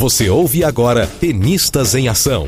[0.00, 2.46] Você ouve agora Tenistas em Ação.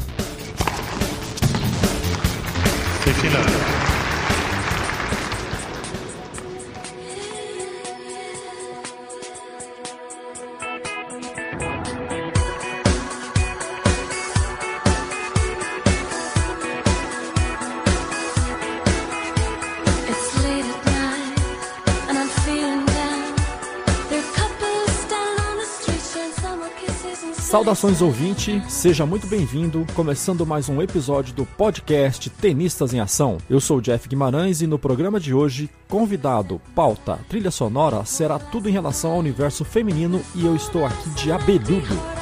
[27.74, 33.38] Saudações ouvinte, seja muito bem-vindo, começando mais um episódio do podcast Tenistas em Ação.
[33.48, 38.38] Eu sou o Jeff Guimarães e no programa de hoje, convidado, pauta, trilha sonora, será
[38.38, 42.21] tudo em relação ao universo feminino e eu estou aqui de abelhudo.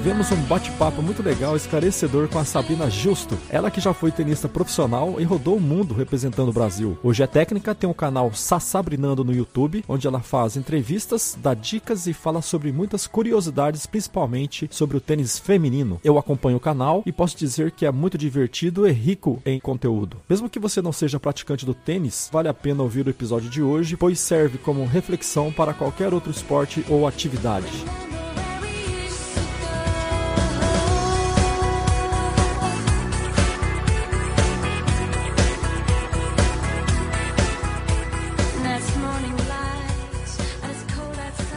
[0.00, 4.48] Tivemos um bate-papo muito legal, esclarecedor com a Sabrina Justo, ela que já foi tenista
[4.48, 6.96] profissional e rodou o mundo representando o Brasil.
[7.02, 12.06] Hoje é técnica, tem o canal Sassabrinando no YouTube, onde ela faz entrevistas, dá dicas
[12.06, 16.00] e fala sobre muitas curiosidades, principalmente sobre o tênis feminino.
[16.02, 20.16] Eu acompanho o canal e posso dizer que é muito divertido e rico em conteúdo.
[20.26, 23.60] Mesmo que você não seja praticante do tênis, vale a pena ouvir o episódio de
[23.60, 27.68] hoje, pois serve como reflexão para qualquer outro esporte ou atividade.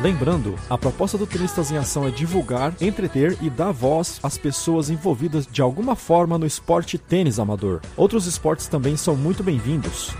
[0.03, 4.89] Lembrando, a proposta do Tenistas em Ação é divulgar, entreter e dar voz às pessoas
[4.89, 7.79] envolvidas de alguma forma no esporte tênis amador.
[7.95, 10.13] Outros esportes também são muito bem-vindos.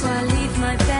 [0.00, 0.97] So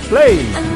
[0.09, 0.69] Play!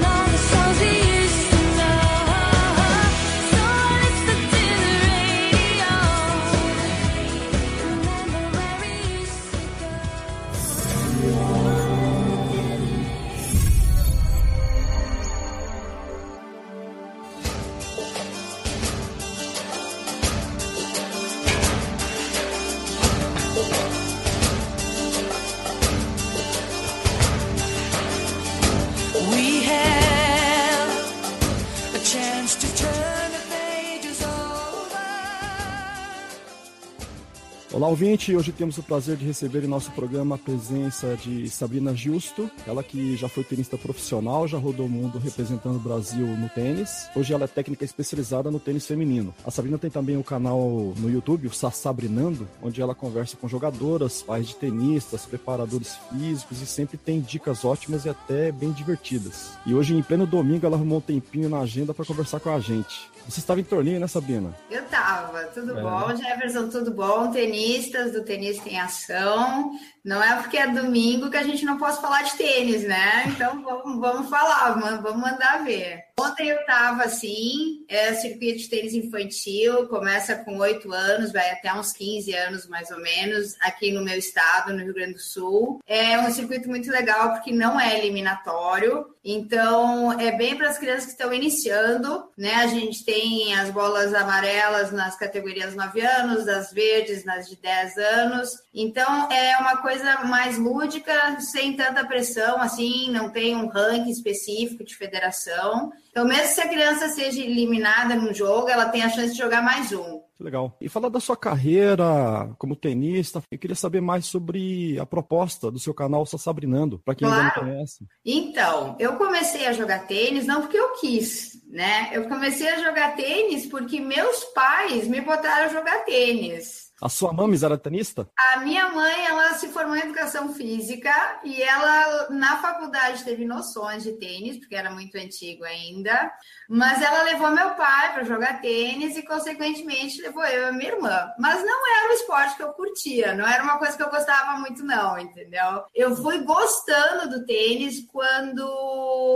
[37.74, 38.36] Olá, ouvinte!
[38.36, 42.84] Hoje temos o prazer de receber em nosso programa a presença de Sabrina Justo, ela
[42.84, 47.10] que já foi tenista profissional, já rodou o mundo representando o Brasil no tênis.
[47.16, 49.34] Hoje ela é técnica especializada no tênis feminino.
[49.44, 50.60] A Sabrina tem também o canal
[50.96, 56.68] no YouTube, o Sassabrinando, onde ela conversa com jogadoras, pais de tenistas, preparadores físicos e
[56.68, 59.58] sempre tem dicas ótimas e até bem divertidas.
[59.66, 62.60] E hoje, em pleno domingo, ela arrumou um tempinho na agenda para conversar com a
[62.60, 63.12] gente.
[63.28, 64.54] Você estava em torneio, né, Sabrina?
[64.70, 65.82] Eu tava, tudo É.
[65.82, 67.32] bom, Jefferson, tudo bom?
[67.64, 69.72] Tenistas do Tenista em Ação.
[70.04, 73.24] Não é porque é domingo que a gente não pode falar de tênis, né?
[73.28, 76.04] Então vamos, vamos falar, vamos mandar ver.
[76.20, 81.74] Ontem eu tava assim, é circuito de tênis infantil, começa com 8 anos, vai até
[81.74, 85.80] uns 15 anos mais ou menos, aqui no meu estado, no Rio Grande do Sul.
[85.88, 91.06] É um circuito muito legal porque não é eliminatório, então é bem para as crianças
[91.06, 92.56] que estão iniciando, né?
[92.56, 97.98] A gente tem as bolas amarelas nas categorias 9 anos, as verdes nas de 10
[97.98, 98.50] anos.
[98.74, 104.84] Então é uma coisa mais lúdica, sem tanta pressão, assim, não tem um ranking específico
[104.84, 105.92] de federação.
[106.10, 109.64] Então, mesmo se a criança seja eliminada num jogo, ela tem a chance de jogar
[109.64, 110.22] mais um.
[110.40, 110.76] Legal.
[110.80, 115.80] E falar da sua carreira como tenista, eu queria saber mais sobre a proposta do
[115.80, 117.66] seu canal Sassabrinando, para quem ainda Claro.
[117.68, 118.06] não conhece.
[118.26, 122.10] Então, eu comecei a jogar tênis não porque eu quis, né?
[122.12, 126.83] Eu comecei a jogar tênis porque meus pais me botaram a jogar tênis.
[127.02, 128.30] A sua mames era tenista?
[128.54, 131.12] A minha mãe, ela se formou em educação física
[131.44, 136.32] e ela na faculdade teve noções de tênis, porque era muito antigo ainda,
[136.70, 141.32] mas ela levou meu pai para jogar tênis e consequentemente levou eu e minha irmã.
[141.40, 144.60] Mas não era o esporte que eu curtia, não era uma coisa que eu gostava
[144.60, 145.84] muito, não, entendeu?
[145.94, 148.62] Eu fui gostando do tênis quando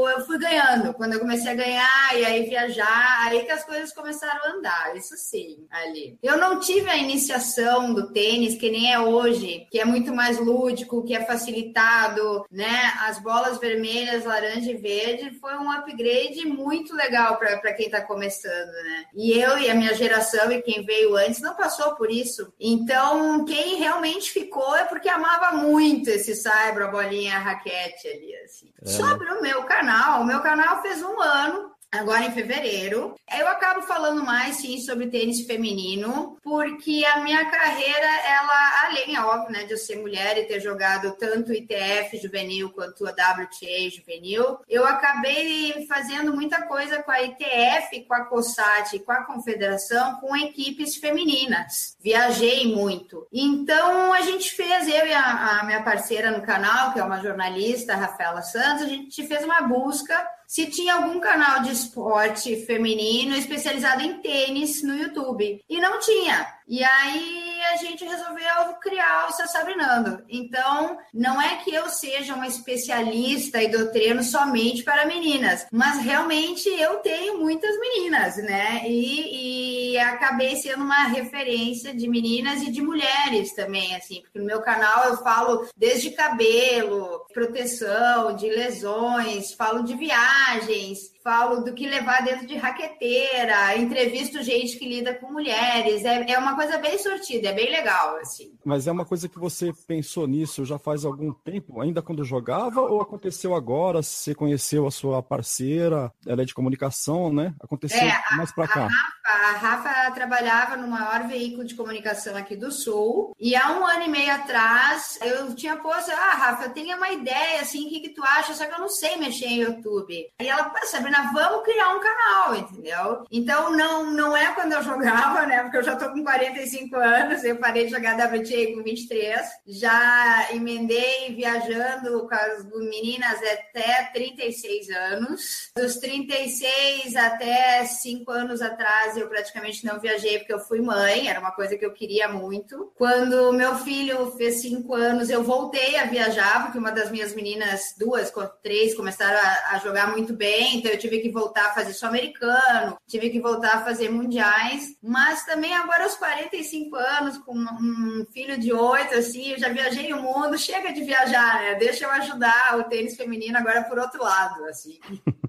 [0.09, 3.91] eu fui ganhando, quando eu comecei a ganhar e aí viajar, aí que as coisas
[3.93, 6.17] começaram a andar, isso sim, ali.
[6.21, 7.46] Eu não tive a iniciação
[7.93, 12.93] do tênis, que nem é hoje, que é muito mais lúdico, que é facilitado, né?
[13.01, 18.71] As bolas vermelhas, laranja e verde foi um upgrade muito legal para quem está começando,
[18.71, 19.05] né?
[19.15, 22.53] E eu e a minha geração e quem veio antes não passou por isso.
[22.59, 28.35] Então, quem realmente ficou é porque amava muito esse cyber, a bolinha, a raquete ali,
[28.37, 28.71] assim.
[28.81, 28.87] É.
[28.87, 33.15] Sobre o meu canal, o meu canal fez um ano, agora em fevereiro.
[33.37, 39.51] Eu acabo falando mais, sim, sobre tênis feminino, porque a minha carreira, ela, além, óbvio,
[39.51, 44.59] né, de eu ser mulher e ter jogado tanto ITF juvenil quanto a WTA juvenil,
[44.69, 50.35] eu acabei fazendo muita coisa com a ITF, com a COSAT com a Confederação, com
[50.35, 51.95] equipes femininas.
[51.99, 53.27] Viajei muito.
[53.31, 57.21] Então, a gente fez, eu e a, a minha parceira no canal, que é uma
[57.21, 63.35] jornalista, Rafaela Santos, a gente fez uma busca se tinha algum canal de esporte feminino
[63.35, 65.61] especializado em tênis no YouTube.
[65.69, 66.47] E não tinha.
[66.65, 70.23] E aí a gente resolveu criar o Sassabrinando.
[70.29, 76.01] Então, não é que eu seja uma especialista e do treino somente para meninas, mas
[76.03, 78.83] realmente eu tenho muitas meninas, né?
[78.85, 84.45] E, e acabei sendo uma referência de meninas e de mulheres também, assim, porque no
[84.45, 91.85] meu canal eu falo desde cabelo, proteção, de lesões, falo de viagens, falo do que
[91.85, 96.05] levar dentro de raqueteira, entrevisto gente que lida com mulheres.
[96.05, 98.53] É, é uma coisa bem sortida, é bem legal, assim.
[98.63, 102.79] Mas é uma coisa que você pensou nisso já faz algum tempo, ainda quando jogava,
[102.79, 104.01] ou aconteceu agora?
[104.01, 107.53] Você conheceu a sua parceira, ela é de comunicação, né?
[107.61, 108.87] Aconteceu É, a- mais pra A cá.
[108.87, 113.35] Rafa, a Rafa trabalhava no maior veículo de comunicação aqui do Sul.
[113.37, 117.09] E há um ano e meio atrás, eu tinha posto, ah, Rafa, eu tenho uma
[117.11, 118.53] ideia, assim, o que, que tu acha?
[118.53, 120.13] Só que eu não sei mexer em YouTube.
[120.41, 120.85] E ela, pô,
[121.33, 123.25] Vamos criar um canal, entendeu?
[123.31, 125.63] Então, não, não é quando eu jogava, né?
[125.63, 129.41] Porque eu já tô com 45 anos, eu parei de jogar WTA com 23.
[129.65, 135.71] Já emendei viajando com as meninas até 36 anos.
[135.75, 141.39] Dos 36 até 5 anos atrás, eu praticamente não viajei porque eu fui mãe, era
[141.39, 142.91] uma coisa que eu queria muito.
[142.95, 147.95] Quando meu filho fez 5 anos, eu voltei a viajar, porque uma das minhas meninas,
[147.97, 148.31] duas,
[148.61, 152.97] três, começaram a, a jogar muito bem, então eu tive que voltar a fazer sul-americano,
[153.07, 158.57] tive que voltar a fazer mundiais, mas também agora aos 45 anos, com um filho
[158.57, 161.75] de 8, assim, eu já viajei o mundo, chega de viajar, né?
[161.75, 164.99] Deixa eu ajudar o tênis feminino agora por outro lado, assim.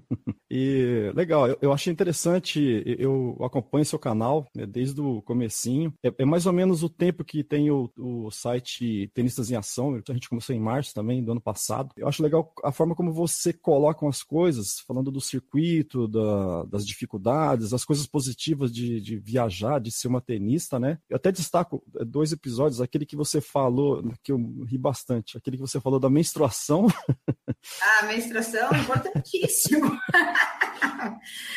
[0.51, 5.93] E legal, eu, eu achei interessante, eu acompanho seu canal né, desde o comecinho.
[6.03, 10.01] É, é mais ou menos o tempo que tem o, o site Tenistas em Ação,
[10.09, 11.91] a gente começou em março também, do ano passado.
[11.95, 16.85] Eu acho legal a forma como você coloca as coisas, falando do circuito, da- das
[16.85, 20.97] dificuldades, as coisas positivas de, de viajar, de ser uma tenista, né?
[21.09, 25.57] Eu até destaco é, dois episódios, aquele que você falou, que eu ri bastante, aquele
[25.57, 26.87] que você falou da menstruação,
[27.81, 29.99] A menstruação é importantíssimo.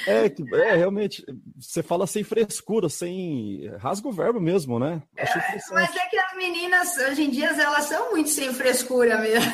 [0.06, 1.24] É, é, realmente,
[1.58, 3.68] você fala sem frescura, sem.
[3.78, 5.02] Rasga o verbo mesmo, né?
[5.12, 5.62] Interessante.
[5.72, 9.52] Mas é que as meninas, hoje em dia, elas são muito sem frescura mesmo.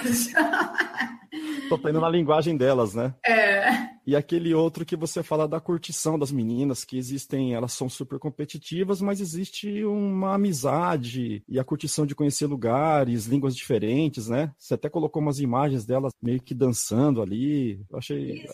[1.69, 3.15] Tô aprendendo a linguagem delas, né?
[3.25, 3.69] É.
[4.09, 8.19] E aquele outro que você fala da curtição das meninas, que existem, elas são super
[8.19, 14.51] competitivas, mas existe uma amizade e a curtição de conhecer lugares, línguas diferentes, né?
[14.59, 17.85] Você até colocou umas imagens delas meio que dançando ali.
[17.91, 18.49] Eu achei.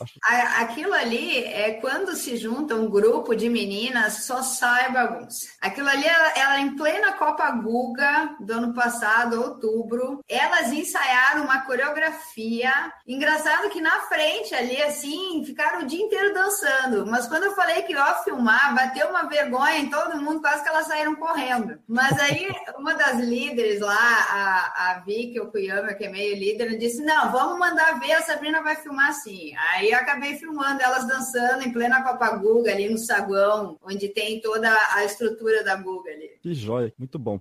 [0.59, 5.47] Aquilo ali é quando se junta um grupo de meninas, só sai bagunça.
[5.61, 11.61] Aquilo ali, ela, ela em plena Copa Guga do ano passado, outubro, elas ensaiaram uma
[11.61, 12.73] coreografia.
[13.07, 17.07] Engraçado que na frente ali, assim, ficaram o dia inteiro dançando.
[17.07, 20.69] Mas quando eu falei que ia filmar, bateu uma vergonha em todo mundo, quase que
[20.69, 21.79] elas saíram correndo.
[21.87, 27.03] Mas aí, uma das líderes lá, a, a Vicky Okuyama, que é meio líder, disse:
[27.03, 29.53] Não, vamos mandar ver, a Sabrina vai filmar sim.
[29.73, 34.41] Aí eu acabei filmando elas dançando em plena Copa Guga, ali no saguão, onde tem
[34.41, 36.31] toda a estrutura da Guga ali.
[36.43, 37.41] Que joia, muito bom.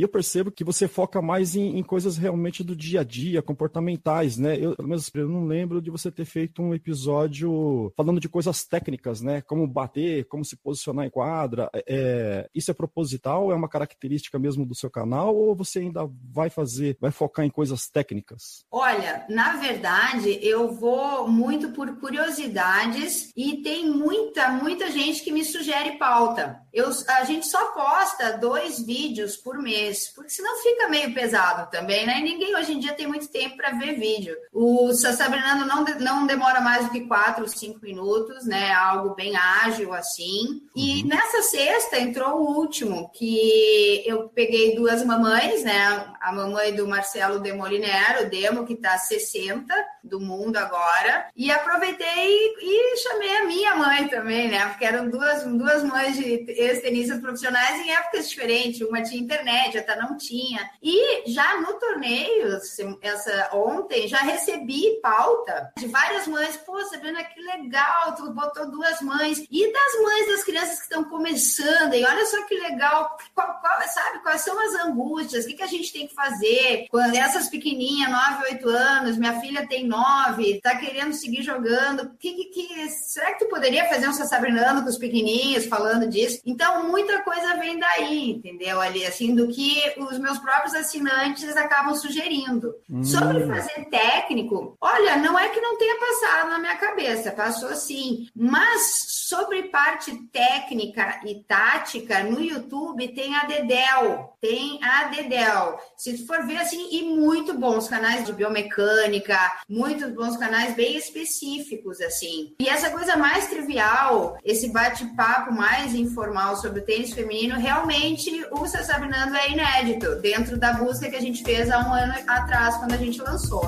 [0.00, 3.42] E eu percebo que você foca mais em, em coisas realmente do dia a dia,
[3.42, 4.56] comportamentais, né?
[4.56, 8.64] Eu, pelo menos, eu não lembro de você ter feito um episódio falando de coisas
[8.64, 9.42] técnicas, né?
[9.42, 11.68] Como bater, como se posicionar em quadra.
[11.74, 13.52] É, é, isso é proposital?
[13.52, 15.36] É uma característica mesmo do seu canal?
[15.36, 18.64] Ou você ainda vai fazer, vai focar em coisas técnicas?
[18.70, 25.44] Olha, na verdade, eu vou muito por curiosidades e tem muita, muita gente que me
[25.44, 26.58] sugere pauta.
[26.72, 32.06] Eu, a gente só posta dois vídeos por mês, porque senão fica meio pesado também,
[32.06, 32.18] né?
[32.20, 34.36] E ninguém hoje em dia tem muito tempo para ver vídeo.
[34.52, 38.72] O Sabrinando não, de- não demora mais do que quatro, cinco minutos, né?
[38.72, 40.62] Algo bem ágil assim.
[40.74, 46.12] E nessa sexta entrou o último, que eu peguei duas mamães, né?
[46.20, 52.54] A mamãe do Marcelo Demoliner, o Demo, que tá 60 do mundo agora, e aproveitei
[52.60, 54.66] e chamei a minha mãe também, né?
[54.68, 58.80] Porque eram duas, duas mães de ex-tenistas profissionais em épocas diferentes.
[58.80, 60.68] Uma tinha internet, outra não tinha.
[60.82, 62.58] E já no torneio,
[63.02, 66.56] essa ontem, já recebi pauta de várias mães.
[66.58, 69.44] Pô, Sabrina, que legal, tu botou duas mães.
[69.50, 73.80] E das mães das crianças que estão começando, e olha só que legal, qual, qual-
[73.88, 76.86] sabe, quais são as angústias, o que, que a gente tem que fazer?
[76.90, 82.32] Quando essas pequenininhas, 9, 8 anos, minha filha tem 9, tá querendo seguir jogando, que,
[82.32, 86.40] que, que- será que tu poderia fazer um Sabrinando com os pequenininhos, falando disso?
[86.46, 88.80] Então, muita coisa vem daí, entendeu?
[88.80, 92.72] Ali, assim, do que os meus próprios assinantes acabam sugerindo.
[93.02, 98.28] Sobre fazer técnico, olha, não é que não tenha passado na minha cabeça, passou sim.
[98.36, 105.78] Mas sobre parte técnica e tática, no YouTube tem a Dedel, tem a Dedel.
[105.96, 112.00] Se for ver assim, e muito bons canais de biomecânica, muitos bons canais bem específicos,
[112.00, 112.54] assim.
[112.58, 118.66] E essa coisa mais trivial, esse bate-papo mais informal sobre o tênis feminino, realmente o
[118.66, 122.94] Sabinando é inédito, dentro da busca que a gente fez há um ano atrás, quando
[122.94, 123.62] a gente lançou.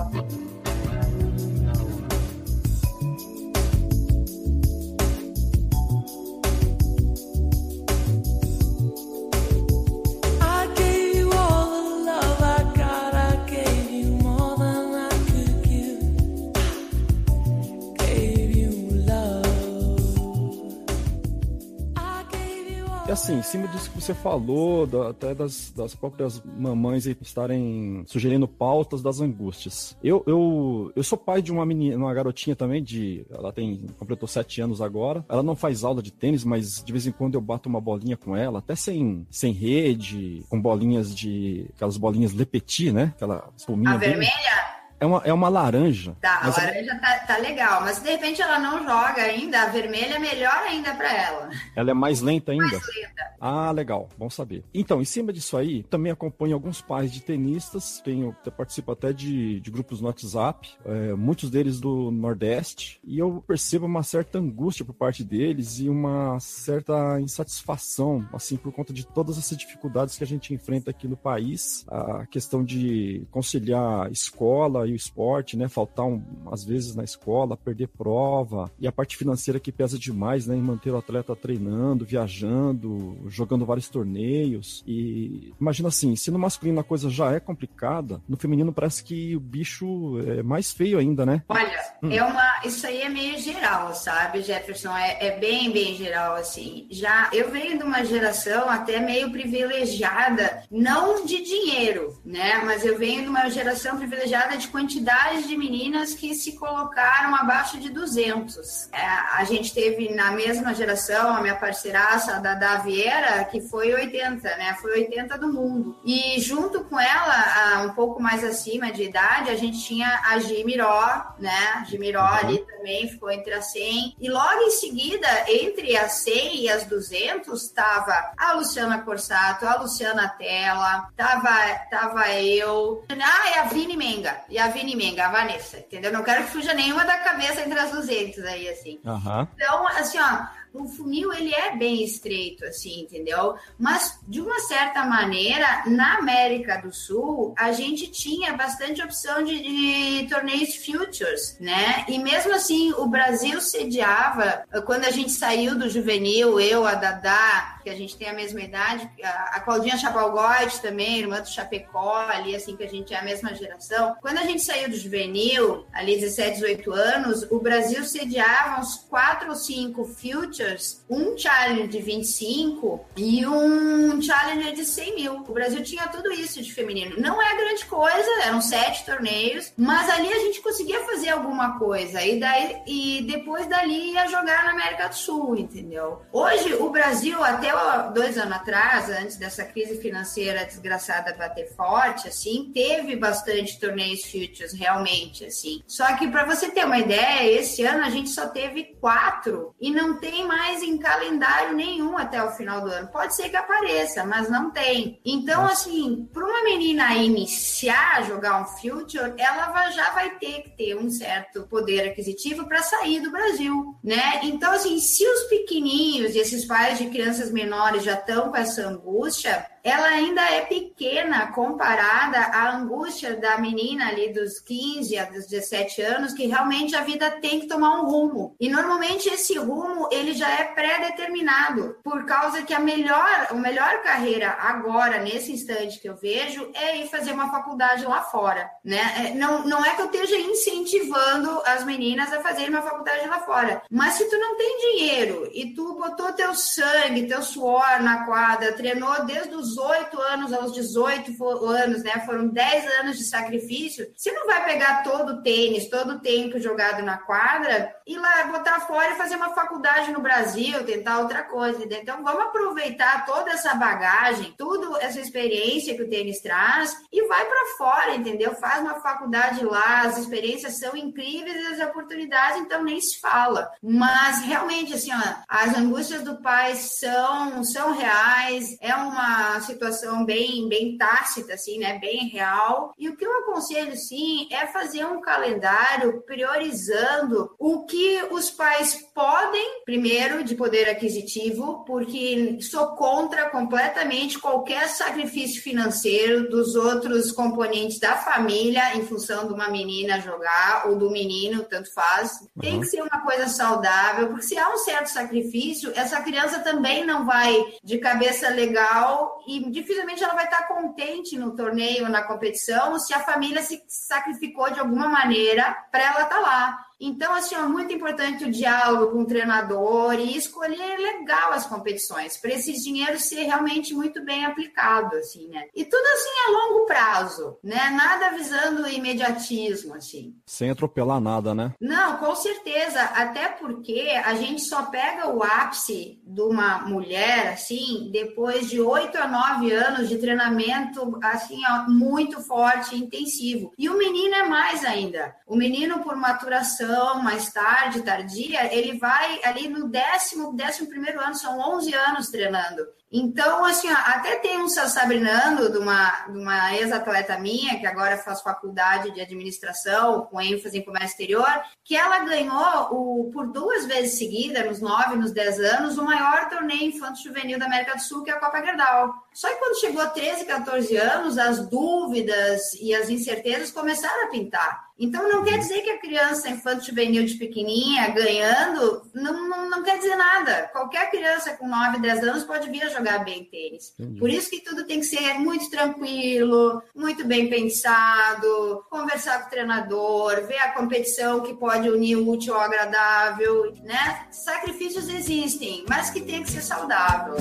[23.12, 28.02] Assim, em cima disso que você falou, da- até das, das próprias mamães aí estarem
[28.06, 29.96] sugerindo pautas das angústias.
[30.02, 33.24] Eu, eu, eu sou pai de uma menina, uma garotinha também, de.
[33.30, 33.86] Ela tem.
[33.98, 35.24] completou sete anos agora.
[35.28, 38.16] Ela não faz aula de tênis, mas de vez em quando eu bato uma bolinha
[38.16, 41.66] com ela, até sem, sem rede, com bolinhas de.
[41.74, 43.12] aquelas bolinhas Le Petit, né?
[43.16, 43.90] Aquela espuminha.
[43.94, 44.81] A bem- vermelha?
[45.02, 46.16] É uma, é uma laranja.
[46.20, 49.20] Tá, a Mas é- laranja tá, tá legal, mas se de repente ela não joga
[49.20, 51.50] ainda, a vermelha é melhor ainda pra ela.
[51.74, 52.64] ela é mais lenta ainda.
[52.64, 53.32] Mais lenta.
[53.40, 54.62] Ah, legal, bom saber.
[54.72, 59.58] Então, em cima disso aí, também acompanho alguns pais de tenistas, tenho, participo até de,
[59.58, 64.84] de grupos no WhatsApp, é, muitos deles do Nordeste, e eu percebo uma certa angústia
[64.84, 70.22] por parte deles e uma certa insatisfação, assim, por conta de todas essas dificuldades que
[70.22, 75.68] a gente enfrenta aqui no país, a questão de conciliar escola e o esporte, né,
[75.68, 80.46] faltar um, às vezes na escola, perder prova, e a parte financeira que pesa demais,
[80.46, 84.82] né, em manter o atleta treinando, viajando, jogando vários torneios.
[84.86, 89.36] E imagina assim, se no masculino a coisa já é complicada, no feminino parece que
[89.36, 91.42] o bicho é mais feio ainda, né?
[91.48, 91.80] Olha,
[92.10, 94.94] é uma, isso aí é meio geral, sabe, Jefferson?
[94.96, 96.86] É, é bem, bem geral, assim.
[96.90, 102.62] Já eu venho de uma geração até meio privilegiada, não de dinheiro, né?
[102.64, 107.78] Mas eu venho de uma geração privilegiada de quantidade de meninas que se colocaram abaixo
[107.78, 108.88] de 200.
[108.92, 113.94] É, a gente teve na mesma geração, a minha parceiraça, a Dada Vieira, que foi
[113.94, 114.76] 80, né?
[114.80, 115.96] Foi 80 do mundo.
[116.04, 121.32] E junto com ela, um pouco mais acima de idade, a gente tinha a Gimiró,
[121.38, 121.74] né?
[121.76, 124.16] A Gimiró ali também ficou entre as 100.
[124.20, 129.76] E logo em seguida, entre as 100 e as 200, estava a Luciana Corsato, a
[129.76, 131.50] Luciana Tella, tava,
[131.88, 133.04] tava eu.
[133.10, 134.42] Ah, e a Vini Menga.
[134.48, 136.12] E a Vini Menga, a Vanessa, entendeu?
[136.12, 139.00] Não quero que fuja nenhuma da cabeça entre as 200 aí, assim.
[139.04, 139.48] Aham.
[139.54, 143.54] Então, assim, ó, o funil ele é bem estreito, assim, entendeu?
[143.78, 149.60] Mas de uma certa maneira, na América do Sul, a gente tinha bastante opção de,
[149.60, 152.04] de torneios futures, né?
[152.08, 157.78] E mesmo assim, o Brasil sediava quando a gente saiu do juvenil, eu, a Dadá,
[157.82, 162.56] que a gente tem a mesma idade, a, Claudinha Chapalgotti também, irmã do Chapecó, ali
[162.56, 164.16] assim que a gente é a mesma geração.
[164.20, 169.50] Quando a gente saiu do juvenil, ali 17, 18 anos, o Brasil sediava uns quatro
[169.50, 170.61] ou cinco futures
[171.08, 175.34] Um Challenger de 25 e um Challenger de 100 mil.
[175.34, 177.16] O Brasil tinha tudo isso de feminino.
[177.18, 182.22] Não é grande coisa, eram sete torneios, mas ali a gente conseguia fazer alguma coisa.
[182.22, 186.22] E, daí, e depois dali ia jogar na América do Sul, entendeu?
[186.32, 187.72] Hoje, o Brasil, até
[188.12, 194.72] dois anos atrás, antes dessa crise financeira desgraçada bater forte, assim, teve bastante torneios Futures,
[194.72, 195.82] realmente, assim.
[195.86, 199.90] Só que para você ter uma ideia, esse ano a gente só teve quatro e
[199.90, 203.08] não tem mais em calendário nenhum até o final do ano.
[203.08, 205.18] Pode ser que apareça, mas não tem.
[205.24, 210.62] Então, assim, para uma menina iniciar a jogar um Future, ela vai- já vai ter
[210.62, 214.40] que ter um certo poder aquisitivo para sair do Brasil, né?
[214.42, 218.86] Então, assim, se os pequenininhos e esses pais de crianças menores já estão com essa
[218.86, 225.46] angústia, ela ainda é pequena comparada à angústia da menina ali dos 15 a dos
[225.46, 228.54] 17 anos, que realmente a vida tem que tomar um rumo.
[228.60, 234.02] E normalmente esse rumo ele já é pré-determinado, por causa que a melhor, a melhor
[234.02, 238.70] carreira agora, nesse instante que eu vejo, é ir fazer uma faculdade lá fora.
[238.84, 239.00] Né?
[239.16, 243.40] É, Não, não é que eu esteja incentivando as meninas a fazerem uma faculdade lá
[243.40, 248.24] fora, mas se tu não tem dinheiro e tu botou teu sangue, teu suor na
[248.24, 252.22] quadra, treinou desde os 8 anos aos 18 fo- anos, né?
[252.26, 254.06] Foram 10 anos de sacrifício.
[254.16, 258.44] Você não vai pegar todo o tênis, todo o tempo jogado na quadra e lá
[258.44, 261.78] botar fora e fazer uma faculdade no Brasil, tentar outra coisa.
[261.78, 262.00] entendeu?
[262.02, 267.44] Então vamos aproveitar toda essa bagagem, tudo essa experiência que o tênis traz e vai
[267.46, 268.54] para fora, entendeu?
[268.54, 273.70] Faz uma faculdade lá, as experiências são incríveis e as oportunidades então nem se fala.
[273.82, 280.68] Mas realmente assim, ó, as angústias do pai são são reais, é uma situação bem
[280.68, 281.98] bem tácita assim, né?
[281.98, 282.92] Bem real.
[282.98, 288.94] E o que eu aconselho sim é fazer um calendário priorizando o que os pais
[289.14, 297.98] podem, primeiro, de poder aquisitivo, porque sou contra completamente qualquer sacrifício financeiro dos outros componentes
[297.98, 302.32] da família em função de uma menina jogar ou do menino, tanto faz.
[302.60, 307.04] Tem que ser uma coisa saudável, porque se há um certo sacrifício, essa criança também
[307.04, 312.98] não vai de cabeça legal e dificilmente ela vai estar contente no torneio, na competição,
[312.98, 316.86] se a família se sacrificou de alguma maneira para ela estar lá.
[317.04, 322.36] Então, assim, é muito importante o diálogo com o treinador e escolher legal as competições,
[322.36, 325.64] para esse dinheiro ser realmente muito bem aplicado, assim, né?
[325.74, 327.90] E tudo assim a longo prazo, né?
[327.90, 330.36] Nada visando imediatismo, assim.
[330.46, 331.74] Sem atropelar nada, né?
[331.80, 338.10] Não, com certeza, até porque a gente só pega o ápice de uma mulher, assim,
[338.12, 343.72] depois de oito a nove anos de treinamento, assim, ó, muito forte e intensivo.
[343.76, 345.34] E o menino é mais ainda.
[345.48, 346.91] O menino, por maturação,
[347.22, 352.86] mais tarde, tardia, ele vai ali no décimo, décimo primeiro ano, são 11 anos treinando.
[353.12, 358.40] Então, assim, até tem um Sabrinando de uma, de uma ex-atleta minha, que agora faz
[358.40, 361.46] faculdade de administração, com ênfase em comércio exterior,
[361.84, 366.48] que ela ganhou o, por duas vezes seguidas, nos nove, nos dez anos, o maior
[366.48, 369.12] torneio infanto-juvenil da América do Sul, que é a Copa Gerdau.
[369.34, 374.30] Só que quando chegou a 13, 14 anos, as dúvidas e as incertezas começaram a
[374.30, 374.92] pintar.
[374.98, 379.98] Então, não quer dizer que a criança infanto-juvenil de pequenininha ganhando, não, não, não quer
[379.98, 380.68] dizer nada.
[380.72, 383.94] Qualquer criança com 9, 10 anos pode vir a jogar bem tênis.
[383.98, 384.18] Entendi.
[384.18, 389.50] Por isso que tudo tem que ser muito tranquilo, muito bem pensado, conversar com o
[389.50, 394.26] treinador, ver a competição que pode unir o útil ao agradável, né?
[394.30, 397.36] Sacrifícios existem, mas que tem que ser saudável.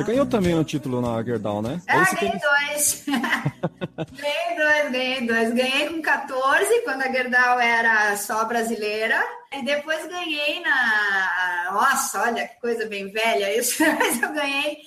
[0.00, 1.80] Você ganhou também um título na Gerdau, né?
[1.86, 3.04] Ah, Esse ganhei tênis- dois.
[4.18, 5.54] ganhei dois, ganhei dois.
[5.54, 9.20] Ganhei com 14, quando a Gerdau era só brasileira.
[9.52, 11.70] E depois ganhei na.
[11.72, 13.82] Nossa, olha que coisa bem velha isso.
[13.98, 14.78] Mas eu ganhei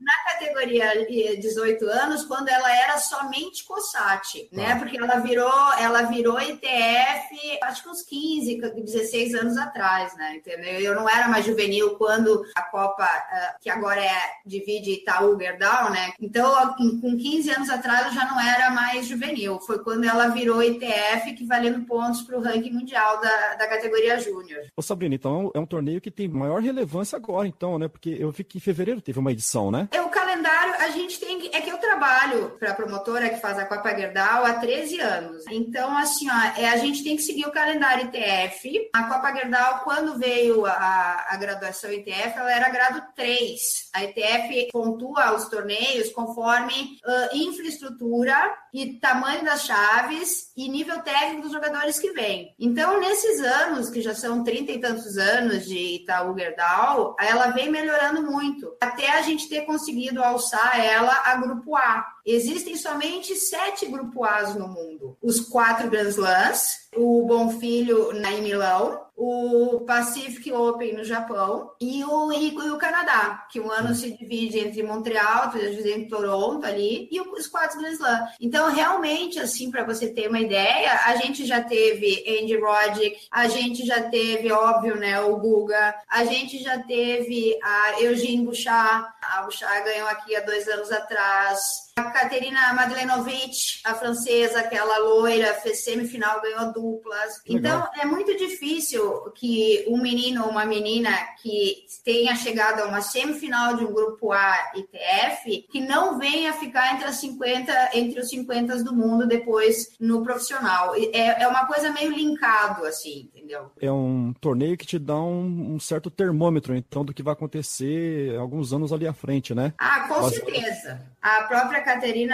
[0.00, 4.76] na categoria eh, 18 anos, quando ela era somente COSAT, né?
[4.76, 10.36] Porque ela virou, ela virou ITF, acho que uns 15, 16 anos atrás, né?
[10.36, 10.80] Entendeu?
[10.80, 15.90] Eu não era mais juvenil quando a Copa, eh, que agora é divide Itaú Gerdau,
[15.90, 16.12] né?
[16.20, 19.58] Então, com com 15 anos atrás, eu já não era mais juvenil.
[19.60, 24.11] Foi quando ela virou ITF, que valendo pontos para o ranking mundial da, da categoria
[24.12, 24.66] categoria júnior.
[24.76, 27.88] Ô Sabrina, então é um torneio que tem maior relevância agora, então, né?
[27.88, 29.88] Porque eu vi que em fevereiro teve uma edição, né?
[29.92, 31.50] É o calendário, a gente tem.
[31.52, 35.44] É que eu trabalho para a promotora que faz a Copa Gerdau há 13 anos.
[35.50, 38.90] Então, assim, ó, é, a gente tem que seguir o calendário ITF.
[38.92, 43.90] A Copa Gerdau, quando veio a, a graduação ITF, ela era grado 3.
[43.94, 48.34] A ITF pontua os torneios conforme ah, infraestrutura
[48.72, 52.54] e tamanho das chaves e nível técnico dos jogadores que vêm.
[52.58, 57.70] Então, nesses anos, que já são 30 e tantos anos de Itaú Gerdau, ela vem
[57.70, 58.74] melhorando muito.
[58.80, 62.06] Até a gente ter conseguido alçar ela a grupo A.
[62.24, 65.16] Existem somente sete grupo A's no mundo.
[65.22, 71.70] Os quatro Grand Slams, o Bom Filho na em Milão, o Pacific Open no Japão
[71.80, 76.08] e o, e, o Canadá, que um ano se divide entre Montreal, outro divide entre
[76.08, 78.26] Toronto ali, e os quatro Grand Slam.
[78.40, 83.46] Então, realmente, assim, para você ter uma ideia, a gente já teve Andy Roddick, a
[83.46, 89.42] gente já teve, óbvio, né, o Guga, a gente já teve a Eugene Bouchard, a
[89.42, 95.84] Bouchard ganhou aqui há dois anos atrás, a Katerina Madlenovic, a francesa, aquela loira, fez
[95.84, 97.42] semifinal, ganhou duplas.
[97.46, 101.10] Então, é muito difícil que um menino ou uma menina
[101.42, 106.94] que tenha chegado a uma semifinal de um grupo A ITF, que não venha ficar
[106.94, 110.94] entre as 50, entre os 50 do mundo depois no profissional.
[110.94, 113.70] É, é uma coisa meio linkado, assim, entendeu?
[113.80, 118.36] É um torneio que te dá um, um certo termômetro, então, do que vai acontecer
[118.38, 119.74] alguns anos ali à frente, né?
[119.76, 121.12] Ah, com Mas- certeza.
[121.20, 121.82] A própria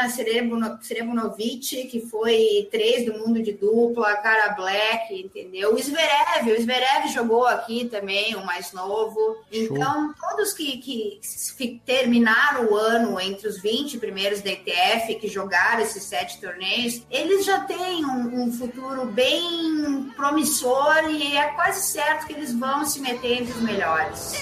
[0.09, 5.75] Serebuno- Serebunovic, que foi três do mundo de dupla, a Cara Black, entendeu?
[5.75, 9.37] O Zverev, o Zverev jogou aqui também, o mais novo.
[9.53, 11.21] Então, todos que, que
[11.85, 17.45] terminaram o ano entre os 20 primeiros da ITF, que jogaram esses sete torneios, eles
[17.45, 23.01] já têm um, um futuro bem promissor e é quase certo que eles vão se
[23.01, 24.33] meter entre os melhores.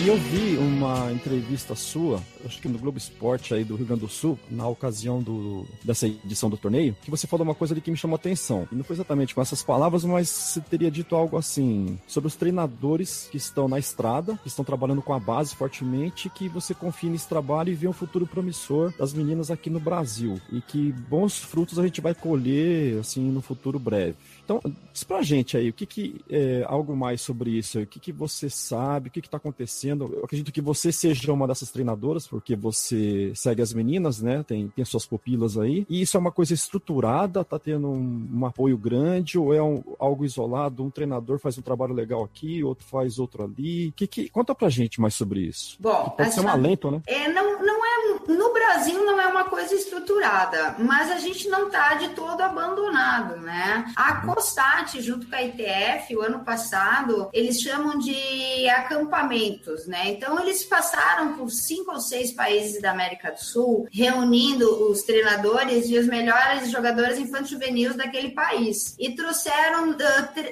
[0.00, 4.02] E eu vi uma entrevista sua, acho que no Globo Esporte aí do Rio Grande
[4.02, 7.80] do Sul, na ocasião do, dessa edição do torneio, que você falou uma coisa ali
[7.80, 8.66] que me chamou a atenção.
[8.70, 12.36] E não foi exatamente com essas palavras, mas você teria dito algo assim sobre os
[12.36, 17.10] treinadores que estão na estrada, que estão trabalhando com a base fortemente, que você confia
[17.10, 20.40] nesse trabalho e vê um futuro promissor das meninas aqui no Brasil.
[20.50, 24.16] E que bons frutos a gente vai colher, assim, no futuro breve.
[24.44, 24.60] Então,
[24.92, 27.78] diz pra gente aí, o que que é algo mais sobre isso?
[27.80, 29.08] O que que você sabe?
[29.08, 30.10] O que que tá acontecendo?
[30.12, 34.42] Eu acredito que você seja uma dessas treinadoras, porque você segue as meninas, né?
[34.46, 35.86] Tem, tem suas pupilas aí.
[35.88, 37.44] E isso é uma coisa estruturada?
[37.44, 39.38] Tá tendo um, um apoio grande?
[39.38, 40.82] Ou é um- algo isolado?
[40.84, 43.92] Um treinador faz um trabalho legal aqui, outro faz outro ali?
[43.96, 45.76] Que, que, conta pra gente mais sobre isso.
[45.80, 47.00] Bom, Pode ser um alento, né?
[47.06, 51.66] É, não, não é, no Brasil não é uma coisa estruturada, mas a gente não
[51.66, 53.92] está de todo abandonado, né?
[53.96, 60.10] A COSTAT, junto com a ITF, o ano passado, eles chamam de acampamentos, né?
[60.10, 65.88] Então, eles passaram por cinco ou seis países da América do Sul, reunindo os treinadores
[65.88, 68.94] e os melhores jogadores infanto-juvenis daquele país.
[68.98, 69.96] E trouxeram uh,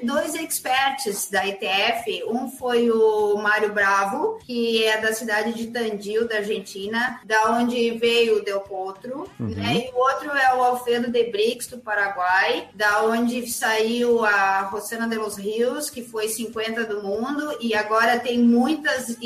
[0.03, 2.25] dois experts da ITF.
[2.27, 7.93] Um foi o Mário Bravo, que é da cidade de Tandil, da Argentina, da onde
[7.93, 9.29] veio o Del Potro.
[9.39, 9.87] Né?
[9.87, 15.09] E o outro é o Alfredo de Brix, do Paraguai, da onde saiu a Rosana
[15.09, 19.17] de los Rios, que foi 50 do mundo, e agora tem muitas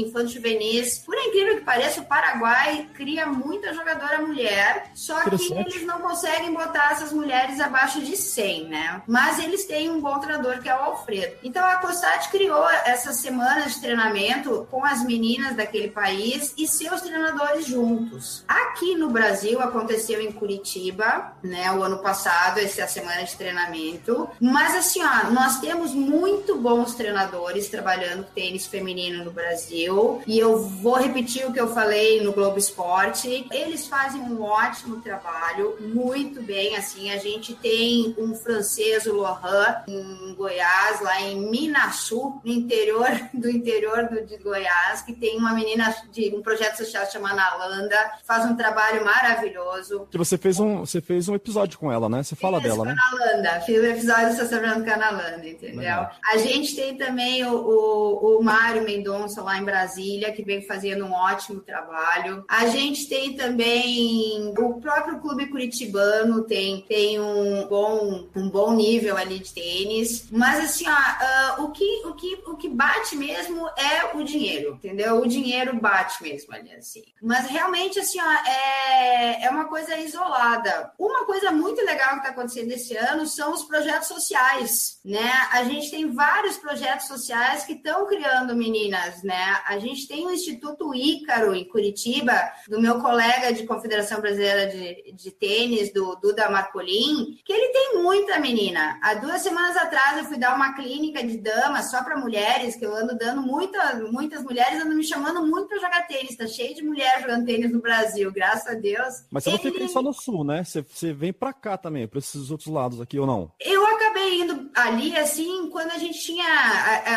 [1.05, 6.53] Por incrível que pareça, o Paraguai cria muita jogadora mulher, só que eles não conseguem
[6.53, 9.03] botar essas mulheres abaixo de 100, né?
[9.07, 11.37] Mas eles têm um bom treinador que é o Alfredo.
[11.43, 17.01] Então a Costat criou essas semanas de treinamento com as meninas daquele país e seus
[17.01, 18.45] treinadores juntos.
[18.47, 23.37] Aqui no Brasil aconteceu em Curitiba, né, o ano passado, essa é a semana de
[23.37, 24.29] treinamento.
[24.41, 30.23] Mas assim, ó, nós temos muito bons treinadores trabalhando com tênis feminino no Brasil.
[30.27, 33.47] E eu vou repetir o que eu falei no Globo Esporte.
[33.53, 36.77] Eles fazem um ótimo trabalho, muito bem.
[36.77, 43.09] Assim, a gente tem um francês, o Lohan, em Goiás, lá em Minasu, no interior
[43.35, 47.97] do interior do, de Goiás, que tem uma menina de um projeto social chamado Nalanda,
[48.25, 50.07] faz um trabalho maravilhoso.
[50.11, 52.23] Que você fez um, você fez um episódio com ela, né?
[52.23, 52.95] Você fala Fiz dela, né?
[52.97, 55.81] a Nalanda, fiz o episódio do a Nalanda, entendeu?
[55.81, 56.11] Legal.
[56.33, 61.05] A gente tem também o, o, o Mário Mendonça lá em Brasília, que vem fazendo
[61.05, 62.45] um ótimo trabalho.
[62.49, 69.17] A gente tem também o próprio Clube Curitibano, tem, tem um, bom, um bom nível
[69.17, 70.29] ali de tênis.
[70.31, 74.75] Mas assim, ó, ah, o, que, o, que, o que bate mesmo é o dinheiro,
[74.75, 75.21] entendeu?
[75.21, 77.03] O dinheiro bate mesmo ali, assim.
[77.23, 80.93] Mas realmente, assim, ó, é, é uma coisa isolada.
[80.99, 85.33] Uma coisa muito legal que está acontecendo esse ano são os projetos sociais, né?
[85.53, 89.61] A gente tem vários projetos sociais que estão criando meninas, né?
[89.67, 92.35] A gente tem o Instituto Ícaro em Curitiba,
[92.69, 98.03] do meu colega de Confederação Brasileira de, de Tênis, do Duda Marcolin, que ele tem
[98.03, 98.99] muita menina.
[99.03, 102.85] Há duas semanas atrás eu fui dar uma clínica de damas só para mulheres, que
[102.85, 106.37] eu ando dando muita, muitas mulheres andam me chamando muito para jogar tênis.
[106.37, 109.25] Tá cheio de mulher jogando tênis no Brasil, graças a Deus.
[109.31, 110.65] Mas você não fica Ele- só no sul, né?
[110.65, 113.53] Você, você vem pra cá também, pra esses outros lados aqui ou não?
[113.61, 116.45] Eu acabei indo ali, assim, quando a gente tinha,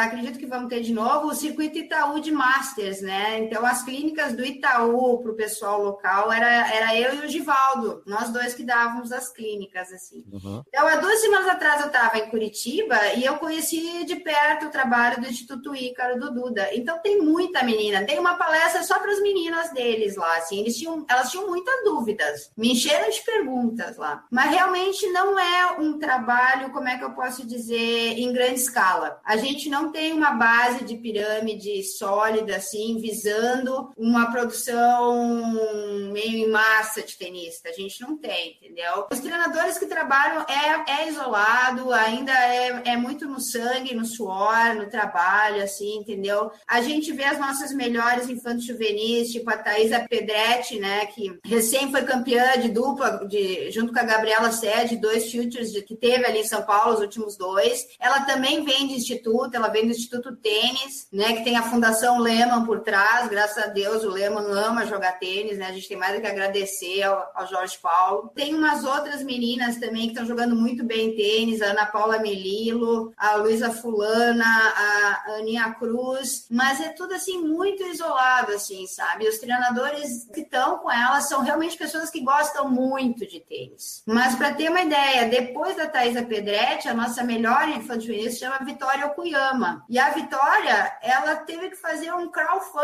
[0.03, 3.06] acredito que vamos ter de novo, o circuito Itaú de Masters, né?
[3.39, 8.01] Então, as clínicas do Itaú para o pessoal local era, era eu e o Givaldo,
[8.05, 10.23] nós dois que dávamos as clínicas, assim.
[10.31, 10.63] Uhum.
[10.67, 14.71] Então, há duas semanas atrás eu estava em Curitiba e eu conheci de perto o
[14.71, 16.69] trabalho do Instituto Ícaro do Duda.
[16.73, 18.05] Então, tem muita menina.
[18.05, 20.59] Tem uma palestra só para as meninas deles lá, assim.
[20.59, 22.51] Eles tinham, elas tinham muitas dúvidas.
[22.57, 24.25] Me encheram de perguntas lá.
[24.31, 29.19] Mas realmente não é um trabalho, como é que eu posso dizer, em grande escala.
[29.23, 36.49] A gente não tem uma base de pirâmide sólida, assim, visando uma produção meio em
[36.49, 37.69] massa de tenista.
[37.69, 39.07] A gente não tem, entendeu?
[39.11, 44.75] Os treinadores que trabalham é, é isolado, ainda é, é muito no sangue, no suor,
[44.75, 46.51] no trabalho, assim, entendeu?
[46.67, 51.91] A gente vê as nossas melhores infantes juvenis, tipo a Thaisa Pedretti, né, que recém
[51.91, 56.25] foi campeã de dupla, de, junto com a Gabriela Sede, dois futures de- que teve
[56.25, 57.85] ali em São Paulo, os últimos dois.
[57.99, 62.19] Ela também vem de instituto, ela vem do Instituto Tênis, né, que tem a Fundação
[62.19, 65.97] Lehman por trás, graças a Deus, o Lehman ama jogar tênis, né, a gente tem
[65.97, 68.31] mais do que agradecer ao, ao Jorge Paulo.
[68.33, 73.11] Tem umas outras meninas também que estão jogando muito bem tênis, a Ana Paula Melilo,
[73.17, 79.27] a Luísa Fulana, a Aninha Cruz, mas é tudo assim muito isolado, assim, sabe?
[79.27, 84.01] Os treinadores que estão com elas são realmente pessoas que gostam muito de tênis.
[84.05, 88.63] Mas para ter uma ideia, depois da Thaisa Pedretti, a nossa melhor infantil se chama
[88.63, 89.83] Vitória Okuyama.
[89.89, 92.76] E a Vitória, ela teve que fazer um crowdfunding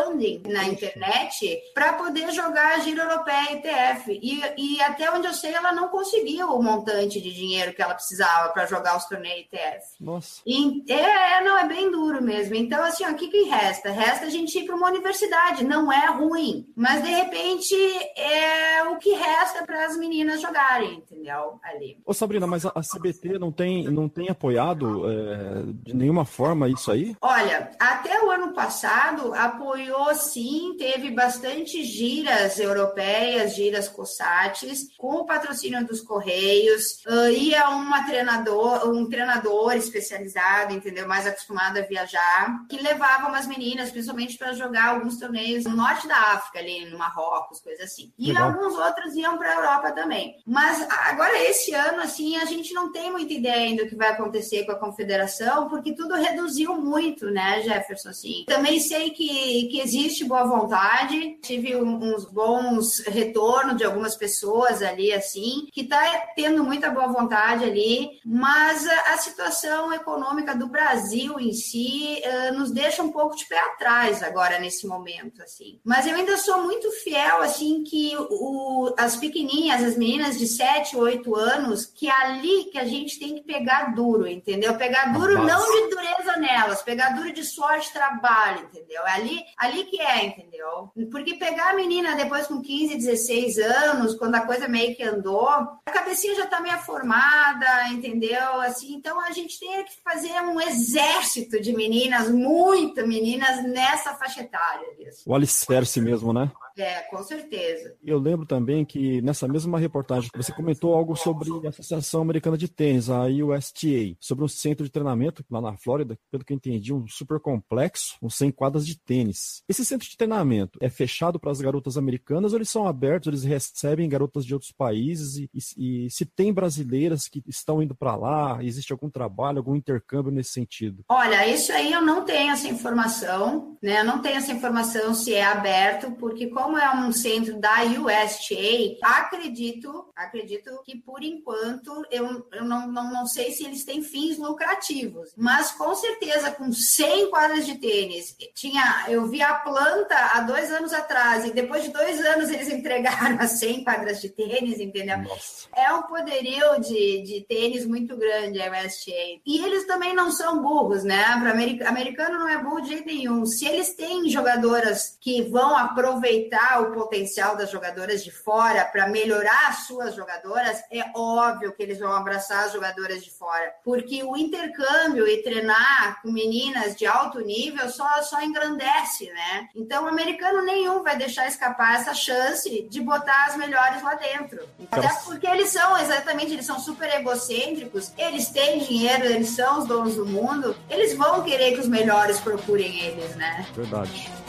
[0.47, 4.19] na internet para poder jogar a Giro Europeia ITF.
[4.21, 7.93] E, e até onde eu sei, ela não conseguiu o montante de dinheiro que ela
[7.93, 9.85] precisava para jogar os torneios ITF.
[9.99, 10.41] Nossa.
[10.45, 12.55] E- é, é, não, é bem duro mesmo.
[12.55, 13.91] Então, assim, o que, que resta?
[13.91, 15.63] Resta a gente ir para uma universidade.
[15.63, 17.75] Não é ruim, mas de repente
[18.17, 21.59] é o que resta para as meninas jogarem, entendeu?
[21.63, 21.97] Ali.
[22.05, 26.69] Ô Sabrina, mas a, a CBT não tem, não tem apoiado é, de nenhuma forma
[26.69, 27.15] isso aí?
[27.21, 29.82] Olha, até o ano passado apoiou
[30.15, 37.01] sim, teve bastante giras europeias, giras COSATs, com o patrocínio dos Correios.
[37.07, 41.07] Ah, ia uma treinador, um treinador especializado, entendeu?
[41.07, 46.07] Mais acostumado a viajar, que levava umas meninas, principalmente para jogar alguns torneios no norte
[46.07, 48.11] da África, ali no Marrocos, coisa assim.
[48.17, 48.49] E Legal.
[48.49, 50.35] alguns outros iam para a Europa também.
[50.45, 54.09] Mas agora, esse ano, assim, a gente não tem muita ideia ainda do que vai
[54.09, 58.09] acontecer com a confederação, porque tudo reduziu muito, né, Jefferson?
[58.09, 58.43] Assim.
[58.47, 65.11] Também sei que, que existe boa vontade, tive uns bons retornos de algumas pessoas ali,
[65.11, 65.99] assim, que está
[66.35, 72.51] tendo muita boa vontade ali, mas a, a situação econômica do Brasil em si eh,
[72.51, 75.79] nos deixa um pouco de pé atrás agora, nesse momento, assim.
[75.83, 80.95] Mas eu ainda sou muito fiel, assim, que o, as pequenininhas, as meninas de 7,
[80.95, 84.77] 8 anos, que é ali que a gente tem que pegar duro, entendeu?
[84.77, 85.47] Pegar duro base.
[85.47, 89.01] não de dureza nelas, pegar duro de suor de trabalho, entendeu?
[89.07, 90.91] É ali, ali que é, entendeu?
[91.11, 95.47] Porque pegar a menina depois com 15, 16 anos, quando a coisa meio que andou,
[95.47, 98.61] a cabecinha já tá meio formada, entendeu?
[98.61, 104.41] Assim, então a gente tem que fazer um exército de meninas, muitas meninas nessa faixa
[104.41, 104.87] etária.
[104.99, 105.23] Isso.
[105.25, 106.51] O alicerce mesmo, né?
[106.77, 107.95] É, com certeza.
[108.03, 112.57] Eu lembro também que nessa mesma reportagem que você comentou algo sobre a Associação Americana
[112.57, 116.55] de Tênis, a USTA, sobre um centro de treinamento lá na Flórida, pelo que eu
[116.57, 119.61] entendi, um super complexo, com 100 quadras de tênis.
[119.69, 123.43] Esse centro de treinamento é fechado para as garotas americanas ou eles são abertos, eles
[123.43, 128.15] recebem garotas de outros países e, e- e se tem brasileiras que estão indo para
[128.15, 131.03] lá, existe algum trabalho, algum intercâmbio nesse sentido?
[131.09, 133.99] Olha, isso aí eu não tenho essa informação, né?
[133.99, 137.83] Eu não tenho essa informação se é aberto, porque como como é um centro da
[137.83, 144.01] USTA, acredito, acredito que por enquanto eu, eu não, não, não sei se eles têm
[144.01, 150.15] fins lucrativos, mas com certeza com 100 quadras de tênis, tinha, eu vi a planta
[150.15, 154.29] há dois anos atrás e depois de dois anos eles entregaram as 100 quadras de
[154.29, 155.17] tênis, entendeu?
[155.17, 155.67] Nossa.
[155.75, 159.11] É um poderio de, de tênis muito grande a USTA.
[159.45, 161.23] E eles também não são burros, né?
[161.41, 161.51] Para
[161.89, 163.45] americano não é burro de jeito nenhum.
[163.45, 169.69] Se eles têm jogadoras que vão aproveitar o potencial das jogadoras de fora para melhorar
[169.69, 173.73] as suas jogadoras, é óbvio que eles vão abraçar as jogadoras de fora.
[173.83, 179.69] Porque o intercâmbio e treinar com meninas de alto nível só, só engrandece, né?
[179.75, 184.67] Então, o americano nenhum vai deixar escapar essa chance de botar as melhores lá dentro.
[184.91, 189.87] Até porque eles são, exatamente, eles são super egocêntricos, eles têm dinheiro, eles são os
[189.87, 193.65] donos do mundo, eles vão querer que os melhores procurem eles, né?
[193.75, 194.42] Verdade.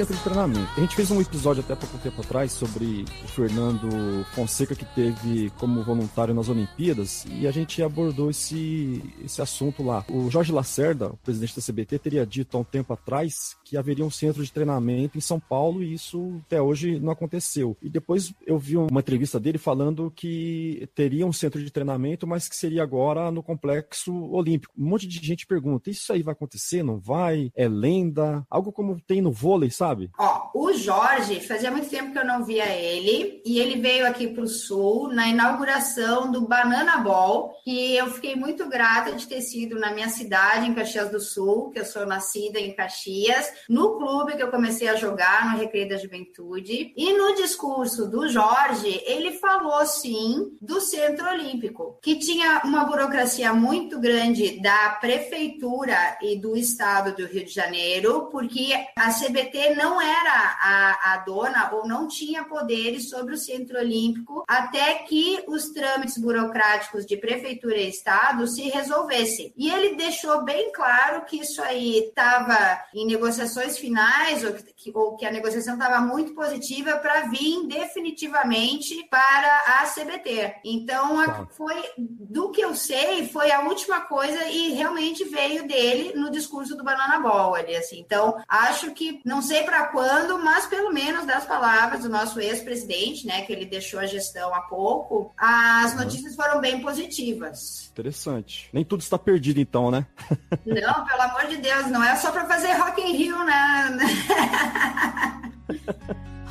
[0.00, 4.24] Centro de treinamento, a gente fez um episódio até pouco tempo atrás sobre o Fernando
[4.32, 10.02] Fonseca que teve como voluntário nas Olimpíadas e a gente abordou esse, esse assunto lá.
[10.08, 14.04] O Jorge Lacerda, o presidente da CBT, teria dito há um tempo atrás que haveria
[14.04, 17.76] um centro de treinamento em São Paulo e isso até hoje não aconteceu.
[17.82, 22.48] E depois eu vi uma entrevista dele falando que teria um centro de treinamento, mas
[22.48, 24.72] que seria agora no complexo olímpico.
[24.78, 26.82] Um monte de gente pergunta: isso aí vai acontecer?
[26.82, 27.52] Não vai?
[27.54, 28.46] É lenda?
[28.48, 29.89] Algo como tem no vôlei, sabe?
[30.18, 34.28] Ó, o Jorge, fazia muito tempo que eu não via ele, e ele veio aqui
[34.28, 39.40] para o Sul na inauguração do Banana Ball, que eu fiquei muito grata de ter
[39.40, 43.96] sido na minha cidade, em Caxias do Sul, que eu sou nascida em Caxias, no
[43.96, 46.92] clube que eu comecei a jogar, no Recreio da Juventude.
[46.96, 53.52] E no discurso do Jorge, ele falou sim do Centro Olímpico, que tinha uma burocracia
[53.52, 59.98] muito grande da prefeitura e do estado do Rio de Janeiro, porque a CBT não
[59.98, 65.70] era a, a dona ou não tinha poderes sobre o Centro Olímpico até que os
[65.70, 69.54] trâmites burocráticos de prefeitura e estado se resolvessem.
[69.56, 75.16] E ele deixou bem claro que isso aí estava em negociações finais ou que, ou
[75.16, 80.54] que a negociação estava muito positiva para vir definitivamente para a CBT.
[80.64, 86.12] Então, a- foi do que eu sei, foi a última coisa e realmente veio dele
[86.18, 88.00] no discurso do Banana Ball ali, assim.
[88.00, 93.26] Então, acho que não sei para quando, mas pelo menos das palavras do nosso ex-presidente,
[93.26, 97.88] né, que ele deixou a gestão há pouco, as notícias foram bem positivas.
[97.92, 98.68] Interessante.
[98.72, 100.06] Nem tudo está perdido, então, né?
[100.64, 103.98] Não, pelo amor de Deus, não é só para fazer Rock in Rio, né?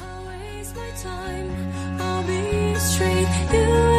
[0.02, 1.50] I'll waste my time.
[2.02, 3.28] I'll be straight.
[3.54, 3.99] You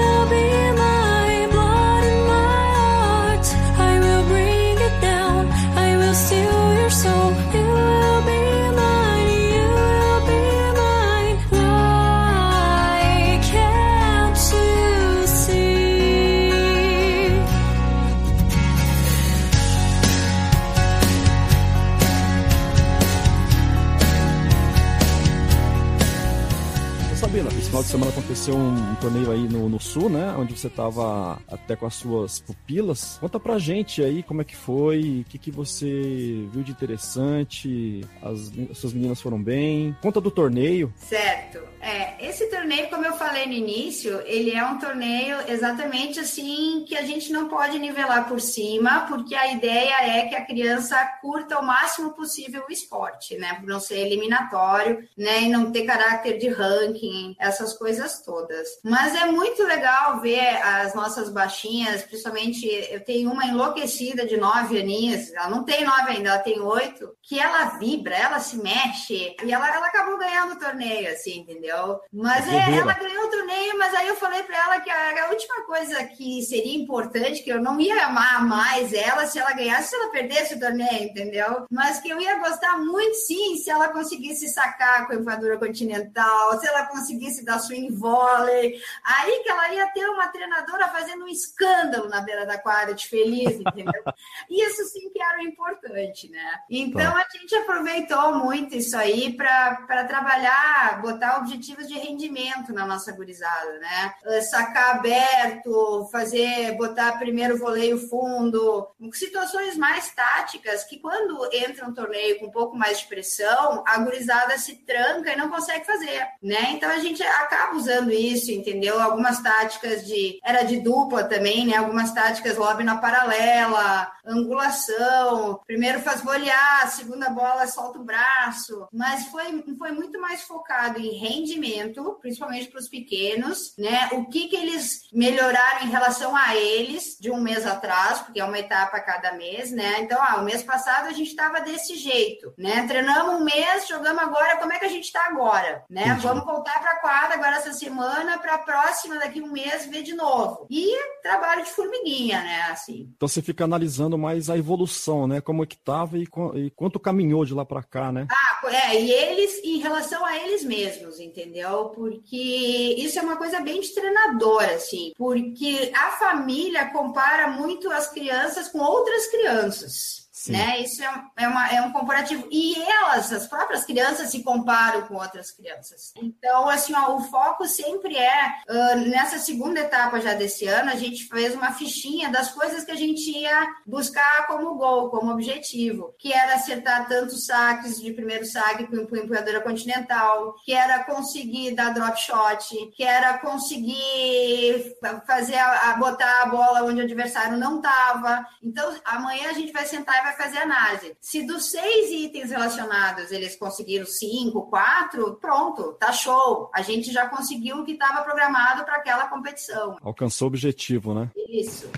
[27.81, 30.35] final de semana aconteceu um, torneio aí no, no sul, né?
[30.39, 33.17] Onde você tava até com as suas pupilas.
[33.19, 38.05] Conta pra gente aí como é que foi, o que, que você viu de interessante,
[38.23, 39.97] as, as suas meninas foram bem.
[40.03, 40.93] Conta do torneio.
[40.97, 41.61] Certo.
[41.81, 46.95] É, esse torneio, como eu falei no início, ele é um torneio exatamente assim que
[46.95, 51.59] a gente não pode nivelar por cima, porque a ideia é que a criança curta
[51.59, 53.55] o máximo possível o esporte, né?
[53.55, 55.43] Por não ser eliminatório, né?
[55.43, 58.69] E não ter caráter de ranking, essas coisas todas.
[58.91, 64.81] Mas é muito legal ver as nossas baixinhas, principalmente eu tenho uma enlouquecida de nove
[64.81, 69.37] aninhos, ela não tem nove ainda, ela tem oito, que ela vibra, ela se mexe,
[69.45, 72.01] e ela, ela acabou ganhando o torneio, assim, entendeu?
[72.13, 75.31] Mas é, ela ganhou o torneio, mas aí eu falei pra ela que a, a
[75.31, 79.91] última coisa que seria importante, que eu não ia amar mais ela se ela ganhasse,
[79.91, 81.65] se ela perdesse o torneio, entendeu?
[81.71, 86.59] Mas que eu ia gostar muito, sim, se ela conseguisse sacar com a enquadura continental,
[86.59, 88.80] se ela conseguisse dar swing volley.
[89.05, 93.07] Aí que ela ia ter uma treinadora fazendo um escândalo na beira da quadra de
[93.07, 94.03] feliz, entendeu?
[94.49, 96.61] Isso sim que era o importante, né?
[96.69, 103.13] Então a gente aproveitou muito isso aí para trabalhar, botar objetivos de rendimento na nossa
[103.13, 104.15] gurizada, né?
[104.25, 111.95] Eh, Sacar aberto, fazer, botar primeiro voleio fundo, situações mais táticas que quando entra um
[111.95, 116.27] torneio com um pouco mais de pressão, a gurizada se tranca e não consegue fazer,
[116.43, 116.73] né?
[116.73, 118.70] Então a gente acaba usando isso, entendeu?
[119.01, 121.77] Algumas táticas de era de dupla também, né?
[121.77, 129.27] Algumas táticas lobby na paralela, angulação, primeiro faz volear, segunda bola solta o braço, mas
[129.27, 134.09] foi, foi muito mais focado em rendimento, principalmente para os pequenos, né?
[134.13, 138.45] O que que eles melhoraram em relação a eles de um mês atrás, porque é
[138.45, 140.01] uma etapa a cada mês, né?
[140.01, 142.87] Então, ah, o mês passado a gente estava desse jeito, né?
[142.87, 146.03] Treinamos um mês, jogamos agora, como é que a gente está agora, né?
[146.03, 146.23] Entendi.
[146.23, 150.15] Vamos voltar para a quadra agora essa semana, para próxima daqui um mês ver de
[150.15, 150.67] novo.
[150.71, 150.91] E
[151.23, 152.63] trabalho de formiguinha, né?
[152.71, 153.13] Assim.
[153.17, 155.41] Então você fica analisando mais a evolução, né?
[155.41, 158.27] Como é que tava e, e quanto caminhou de lá pra cá, né?
[158.31, 161.91] Ah, é, e eles em relação a eles mesmos, entendeu?
[161.95, 168.11] Porque isso é uma coisa bem de treinador, assim, porque a família compara muito as
[168.11, 170.30] crianças com outras crianças.
[170.41, 170.53] Sim.
[170.53, 170.81] Né?
[170.81, 172.49] Isso é, é, uma, é um comparativo.
[172.51, 176.15] E elas, as próprias crianças, se comparam com outras crianças.
[176.17, 180.95] Então, assim, ó, o foco sempre é, ah, nessa segunda etapa já desse ano, a
[180.97, 186.15] gente fez uma fichinha das coisas que a gente ia buscar como gol, como objetivo,
[186.19, 191.93] que era acertar tantos saques de primeiro saque com empunhadora continental, que era conseguir dar
[191.93, 197.77] drop shot, que era conseguir fazer a, a- botar a bola onde o adversário não
[197.77, 198.43] estava.
[198.63, 201.17] Então, amanhã a gente vai sentar e vai fazer análise.
[201.21, 206.71] Se dos seis itens relacionados eles conseguiram cinco, quatro, pronto, tá show.
[206.75, 209.97] A gente já conseguiu o que estava programado para aquela competição.
[210.03, 211.31] Alcançou o objetivo, né?
[211.49, 211.91] Isso.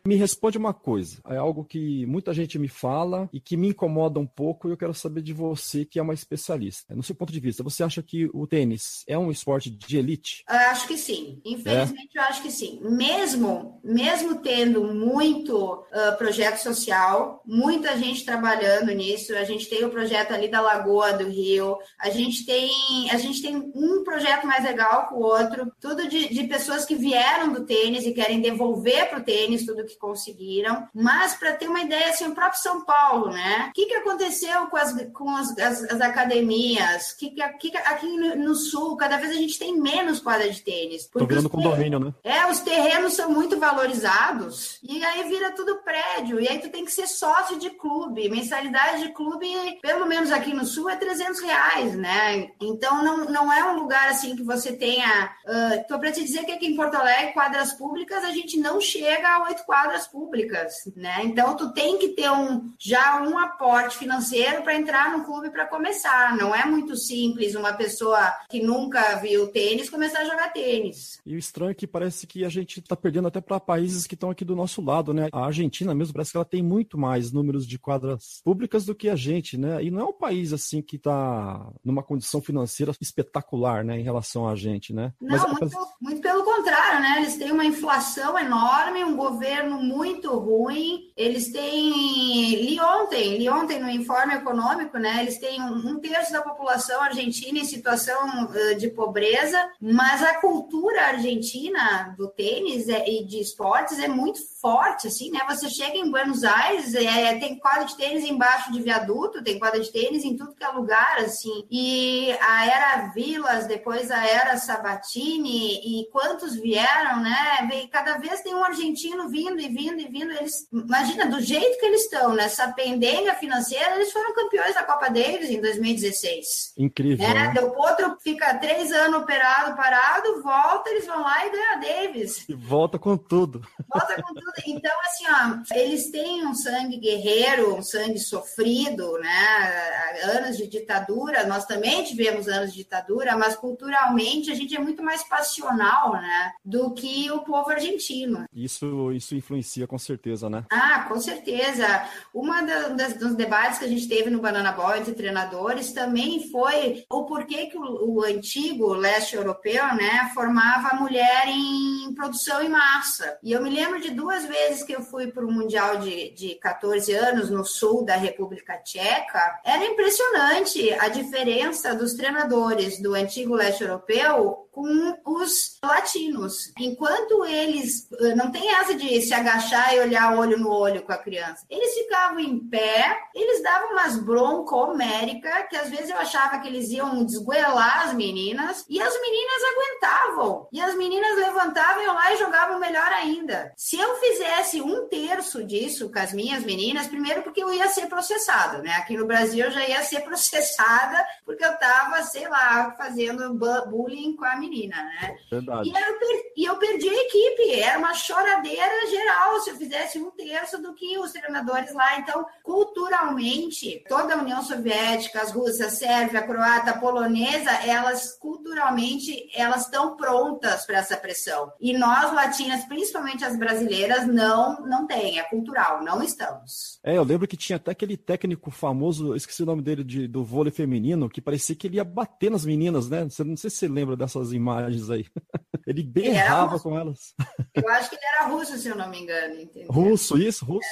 [0.07, 4.21] Me responde uma coisa, é algo que muita gente me fala e que me incomoda
[4.21, 6.95] um pouco e eu quero saber de você, que é uma especialista.
[6.95, 10.45] No seu ponto de vista, você acha que o tênis é um esporte de elite?
[10.47, 11.41] Acho que sim.
[11.45, 12.79] Infelizmente, eu acho que sim.
[12.83, 19.35] Mesmo, mesmo tendo muito ah, projeto social, muita gente trabalhando nisso.
[19.35, 21.79] A gente tem o projeto ali da Lagoa do Rio.
[21.99, 22.71] A gente tem,
[23.11, 25.73] a gente tem um projeto mais legal que o outro.
[25.81, 29.85] Tudo de, de pessoas que vieram do tênis e querem devolver para o tênis tudo
[29.85, 30.89] que conseguiram.
[30.95, 33.67] Mas para ter uma ideia, assim, o próprio São Paulo, né?
[33.71, 37.13] O que, que aconteceu com as, com as, as, as academias?
[37.13, 40.61] Que, que, que, aqui no, no sul, cada vez a gente tem menos quadra de
[40.63, 41.07] tênis.
[41.07, 42.15] Porque virando condomínio, né?
[42.23, 46.41] é, os terrenos são muito valorizados e aí vira tudo prédio.
[46.41, 48.29] E aí tu tem que ser sócio de clube.
[48.29, 49.47] Mensalidade de clube,
[49.81, 52.51] pelo menos aqui no sul, é 300 reais, né?
[52.61, 55.35] Então não, não é um lugar assim que você tenha.
[55.45, 58.81] Uh, tô para te dizer que aqui em Porto Alegre, quadras públicas, a gente não
[58.81, 61.22] chega a oito quadras públicas, né?
[61.24, 65.66] Então tu tem que ter um já um aporte financeiro para entrar no clube para
[65.66, 66.37] começar.
[66.37, 71.20] Não é muito simples uma pessoa que nunca viu tênis começar a jogar tênis.
[71.24, 74.14] E o estranho é que parece que a gente tá perdendo até para países que
[74.14, 75.28] estão aqui do nosso lado, né?
[75.32, 79.09] A Argentina mesmo parece que ela tem muito mais números de quadras públicas do que
[79.09, 79.82] a gente, né?
[79.82, 84.49] E não é um país assim que tá numa condição financeira espetacular, né, em relação
[84.49, 85.12] a gente, né?
[85.20, 85.70] Não, muito,
[86.01, 87.14] muito pelo contrário, né?
[87.18, 91.12] Eles têm uma inflação enorme, um governo muito ruim.
[91.17, 92.55] Eles têm.
[92.57, 95.23] Li ontem, li ontem no informe econômico, né?
[95.23, 98.49] Eles têm um, terço da população argentina em situação
[98.79, 105.07] de pobreza, mas a cultura argentina do tênis é- e de esportes é muito forte,
[105.09, 105.41] assim, né?
[105.49, 109.81] Você chega em Buenos Aires, é, tem quadra de tênis embaixo de viaduto, tem quadra
[109.81, 111.67] de tênis em tudo que é lugar, assim.
[111.71, 117.89] E a era Vilas, depois a era Sabatini, e quantos vieram, né?
[117.91, 120.31] Cada vez tem um argentino vindo e vindo e vindo.
[120.33, 125.09] Eles, imagina, do jeito que eles estão, nessa pendenga financeira, eles foram campeões da Copa
[125.09, 126.75] Davis em 2016.
[126.79, 127.53] Incrível, Né?
[127.55, 127.61] né?
[127.61, 132.49] O outro fica três anos operado, parado, volta, eles vão lá e ganham a Davis.
[132.49, 133.61] E volta com tudo.
[133.93, 134.53] Volta com tudo.
[134.67, 140.21] Então, assim, ó, eles têm um sangue guerreiro, um sangue sofrido, né?
[140.37, 145.03] Anos de ditadura, nós também tivemos anos de ditadura, mas culturalmente a gente é muito
[145.03, 146.53] mais passional, né?
[146.65, 148.45] Do que o povo argentino.
[148.55, 150.65] Isso, isso influencia com certeza, né?
[150.71, 151.87] Ah, com certeza.
[152.35, 156.51] Uma da- das, dos debates que a gente teve no Banana Ball entre treinadores também
[156.51, 162.61] foi o porquê que o, o antigo leste europeu, né, formava a mulher em produção
[162.63, 163.39] em massa.
[163.43, 166.55] E eu me lembro de duas vezes que eu fui para o Mundial de, de
[166.57, 169.61] 14 anos no sul da República Tcheca.
[169.65, 176.70] Era impressionante a diferença dos treinadores do antigo leste europeu com os latinos.
[176.79, 181.12] Enquanto eles eh, não tem essa de se agachar e olhar olho no olho com
[181.12, 186.18] a criança, eles ficavam em pé, eles davam umas bronca homérica, que às vezes eu
[186.18, 190.68] achava que eles iam desgoelar as meninas, e as meninas aguentavam.
[190.70, 193.72] E as meninas levantavam, iam lá e jogavam melhor ainda.
[193.79, 198.09] Se eu fizesse um terço disso com as minhas meninas, primeiro porque eu ia ser
[198.09, 198.93] processada, né?
[198.97, 203.87] Aqui no Brasil eu já ia ser processada porque eu tava, sei lá, fazendo bu-
[203.89, 205.37] bullying com a menina, né?
[205.51, 205.89] Verdade.
[205.89, 210.19] E eu, per- e eu perdi a equipe, era uma choradeira geral se eu fizesse
[210.19, 212.19] um terço do que os treinadores lá.
[212.19, 219.49] Então, culturalmente, toda a União Soviética, as russas, a Sérvia, a croata, polonesa, elas culturalmente
[219.55, 221.73] elas estão prontas para essa pressão.
[221.81, 226.99] E nós latinas, principalmente as brasileiras, não não tem, é cultural, não estamos.
[227.03, 230.45] É, eu lembro que tinha até aquele técnico famoso, esqueci o nome dele, de, do
[230.45, 233.23] vôlei feminino, que parecia que ele ia bater nas meninas, né?
[233.25, 235.27] Não sei se você lembra dessas imagens aí.
[235.87, 236.83] Ele Ele berrava russo.
[236.83, 237.35] com elas.
[237.73, 239.89] Eu acho que ele era russo, se eu não me engano, entendeu?
[239.89, 240.89] Russo, isso, russo.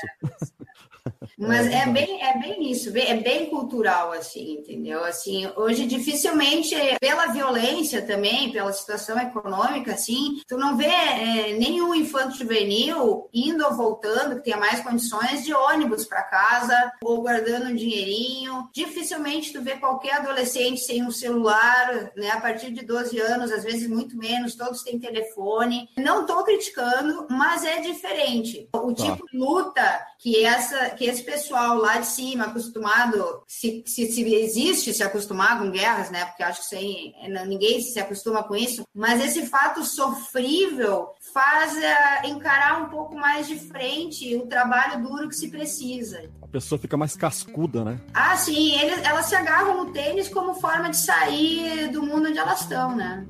[1.39, 5.03] Mas É, é, bem, é bem isso, é bem cultural, assim, entendeu?
[5.05, 11.95] Assim, hoje dificilmente, pela violência também, pela situação econômica, assim, tu não vê é, nenhum
[11.95, 17.67] infanto juvenil indo ou voltando, que tenha mais condições, de ônibus para casa, ou guardando
[17.71, 18.69] um dinheirinho.
[18.73, 22.31] Dificilmente tu vê qualquer adolescente sem um celular, né?
[22.31, 25.89] A partir de 12 anos, às vezes muito menos, todos têm telefone.
[25.97, 28.69] Não estou criticando, mas é diferente.
[28.75, 29.05] O Tá.
[29.05, 34.35] tipo de luta que essa que esse pessoal lá de cima acostumado se, se, se
[34.35, 38.43] existe se acostumar com guerras né porque acho que isso aí não- ninguém se acostuma
[38.43, 44.47] com isso mas esse fato sofrível faz é, encarar um pouco mais de frente o
[44.47, 47.99] trabalho duro que se precisa A pessoa fica mais cascuda, né?
[48.15, 52.39] ah sim eles, elas se agarram no tênis como forma de sair do mundo onde
[52.39, 53.27] elas estão né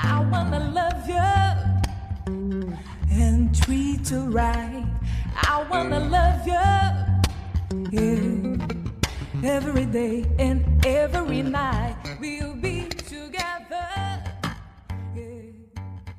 [0.00, 0.87] I wanna love
[3.20, 4.86] and treat you right.
[5.36, 6.52] I wanna love you,
[7.90, 8.56] yeah.
[9.42, 12.77] Every day and every night we'll be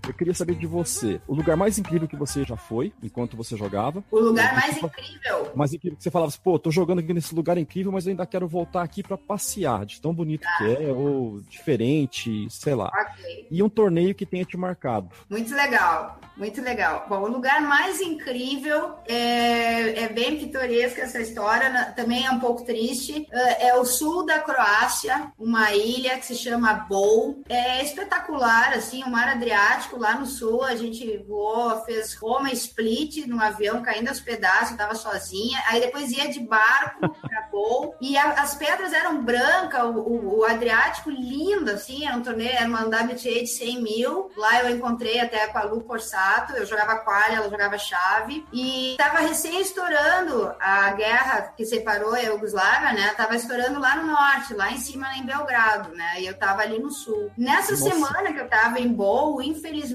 [0.10, 3.56] Eu queria saber de você, o lugar mais incrível que você já foi, enquanto você
[3.56, 4.04] jogava.
[4.10, 7.36] o lugar mais incrível Mais incrível que você falava assim, pô, tô jogando aqui nesse
[7.36, 10.92] lugar incrível, mas eu ainda quero voltar aqui pra passear, de tão bonito que é,
[10.92, 12.88] ou diferente, sei lá.
[12.88, 15.10] ok E um torneio que tenha te marcado.
[15.30, 17.06] Muito legal, muito legal.
[17.08, 22.66] Bom, o lugar mais incrível é, é bem pitoresca essa história, também é um pouco
[22.66, 23.28] triste.
[23.32, 27.44] É, é o sul da Croácia, uma ilha que se chama Bol.
[27.48, 30.64] É espetacular, assim, o mar Adriático lá no sul.
[30.64, 35.62] A gente voou, fez Roma Split no avião, caindo aos pedaços, tava sozinha.
[35.68, 37.96] Aí depois ia de barco para Bol.
[38.02, 42.52] E a- as pedras eram brancas, o, o- o Adriático lindo, assim, era um torneio,
[42.52, 44.32] era uma WTA de 100 mil.
[44.38, 48.46] Lá eu encontrei até com a Lu Corsato, eu jogava qualha, ela jogava chave.
[48.54, 53.14] E tava recém estourando a guerra que separou a Iugoslávia, né?
[53.16, 56.22] Tava estourando lá no norte, lá em cima, em Belgrado, né?
[56.22, 57.32] E eu tava ali no sul.
[57.38, 57.84] Nessa Nossa.
[57.90, 59.89] semana que eu tava em Bol, infelizmente,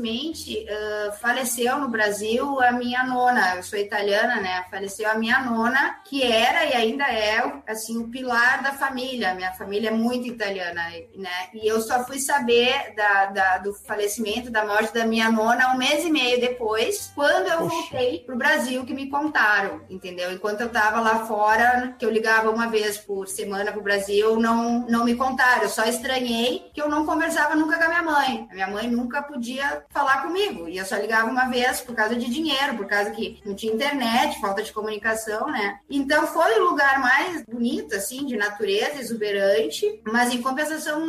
[0.68, 3.57] ah, faleceu no Brasil a minha nona.
[3.57, 4.64] Eu sou italiana, né?
[4.70, 9.34] Faleceu a minha nona, que era e ainda é, assim, o pilar da família.
[9.34, 10.82] Minha família é muito italiana,
[11.16, 11.30] né?
[11.55, 15.78] E eu só fui saber da, da- do falecimento, da morte da minha nona um
[15.78, 17.74] mês e meio depois, quando eu Poxa.
[17.76, 20.32] voltei pro Brasil, que me contaram, entendeu?
[20.32, 24.80] Enquanto eu tava lá fora, que eu ligava uma vez por semana pro Brasil, não,
[24.88, 25.62] não me contaram.
[25.62, 28.49] Eu só estranhei que eu não conversava nunca com a minha mãe.
[28.51, 30.68] A minha mãe nunca podia falar comigo.
[30.68, 33.72] E eu só ligava uma vez por causa de dinheiro, por causa que não tinha
[33.72, 35.78] internet, falta de comunicação, né?
[35.89, 40.01] Então foi o lugar mais bonito, assim, de natureza, exuberante.
[40.05, 41.01] Mas em compensação,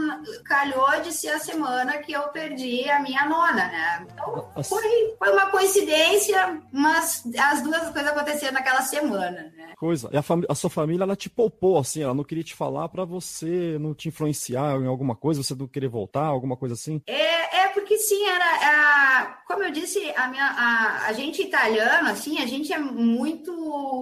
[0.43, 4.07] calhou de ser a semana que eu perdi a minha nona, né?
[4.11, 9.73] Então foi, foi uma coincidência, mas as duas coisas aconteceram naquela semana, né?
[9.77, 10.09] Coisa.
[10.11, 13.03] E a, a sua família, ela te poupou, assim, ela não queria te falar pra
[13.03, 17.01] você não te influenciar em alguma coisa, você não querer voltar, alguma coisa assim.
[17.07, 22.09] É, é porque sim, era, a- como eu disse, a, minha, a, a gente italiano,
[22.09, 23.51] assim, a gente é muito,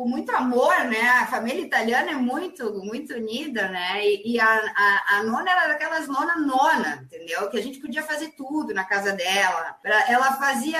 [0.07, 1.01] muito amor, né?
[1.21, 4.05] A família italiana é muito, muito unida, né?
[4.05, 7.49] E, e a, a, a nona era daquelas nona nona, entendeu?
[7.49, 9.77] Que a gente podia fazer tudo na casa dela.
[10.07, 10.79] Ela fazia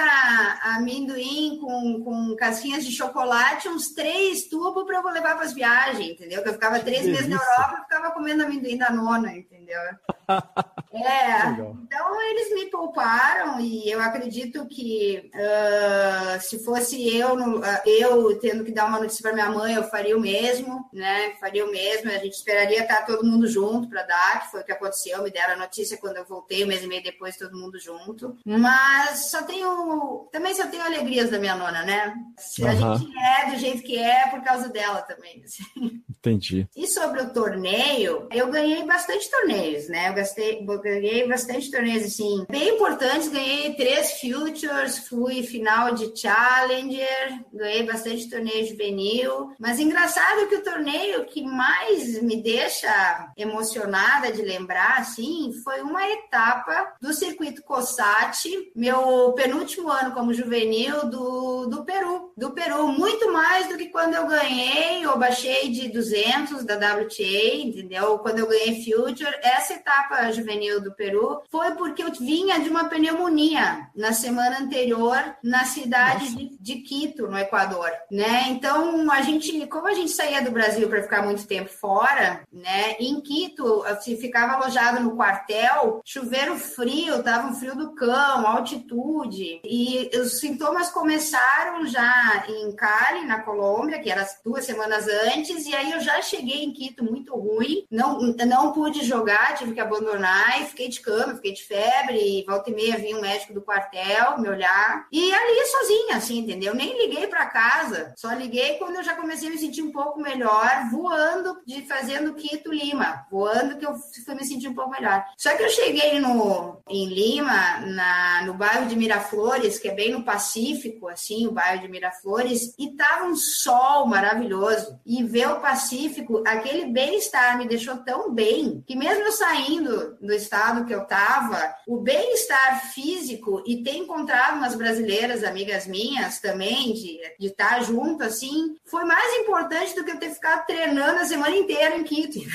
[0.76, 6.12] amendoim com, com casquinhas de chocolate, uns três tubos para eu levar para as viagens,
[6.12, 6.42] entendeu?
[6.42, 7.36] Que eu ficava três meses na.
[7.36, 9.80] Europa e ficava comendo amendoim da nona, entendeu?
[10.94, 11.76] É, Legal.
[11.84, 18.64] então eles me pouparam e eu acredito que ah, se fosse eu, ah, eu tendo
[18.64, 21.34] que dar uma notícia para minha mãe, eu faria o mesmo, né?
[21.40, 22.10] Faria o mesmo.
[22.12, 25.24] A gente esperaria estar todo mundo junto para dar, que foi o que aconteceu.
[25.24, 28.38] Me deram a notícia quando eu voltei, um mês e meio depois, todo mundo junto.
[28.46, 32.14] Mas só tenho, também só tenho alegrias da minha nona, né?
[32.38, 35.44] Se a gente é do jeito que é, é por causa dela também.
[35.44, 35.64] assim.
[36.10, 36.68] Entendi.
[36.76, 40.10] E sobre o torneio, eu ganhei bastante torneios, né?
[40.10, 43.30] Eu gastei, ganhei bastante torneios, assim, bem importantes.
[43.30, 49.54] Ganhei três Futures, fui final de Challenger, ganhei bastante torneio juvenil.
[49.60, 56.08] Mas engraçado que o torneio que mais me deixa emocionada de lembrar, assim, foi uma
[56.08, 62.34] etapa do circuito Cossati, meu penúltimo ano como juvenil do, do Peru.
[62.36, 67.56] Do Peru, muito mais do que quando eu ganhei ou baixei de 200 da WTA,
[67.56, 68.20] entendeu?
[68.20, 72.86] Quando eu ganhei Future, essa etapa juvenil do Peru foi porque eu vinha de uma
[72.86, 78.46] pneumonia na semana anterior na cidade de, de Quito, no Equador, né?
[78.50, 82.96] Então, a gente, como a gente saía do Brasil para ficar muito tempo fora, né?
[83.00, 89.62] Em Quito, se ficava alojado no quartel, chuveiro frio, tava um frio do cão, altitude,
[89.64, 95.76] e os sintomas começaram já em Cali, na Colômbia, que era duas semanas antes, e
[95.76, 100.62] aí eu já cheguei em Quito muito ruim, não, não pude jogar, tive que abandonar
[100.64, 104.40] fiquei de cama, fiquei de febre, e volta e meia vinha um médico do quartel
[104.40, 106.74] me olhar, e ali sozinha, assim, entendeu?
[106.74, 110.20] Nem liguei para casa, só liguei quando eu já comecei a me sentir um pouco
[110.20, 113.96] melhor, voando, de fazendo Quito Lima, voando que eu
[114.26, 115.24] fui me sentir um pouco melhor.
[115.38, 120.12] Só que eu cheguei no, em Lima, na, no bairro de Miraflores, que é bem
[120.12, 125.00] no Pacífico, assim, o bairro de Miraflores, e tava um sol maravilhoso.
[125.06, 130.53] E ver o Pacífico, aquele bem-estar me deixou tão bem, que mesmo saindo do estado
[130.86, 137.14] que eu tava, o bem-estar físico e ter encontrado umas brasileiras, amigas minhas também, de
[137.40, 141.56] de estar junto, assim, foi mais importante do que eu ter ficado treinando a semana
[141.56, 142.40] inteira em Quito.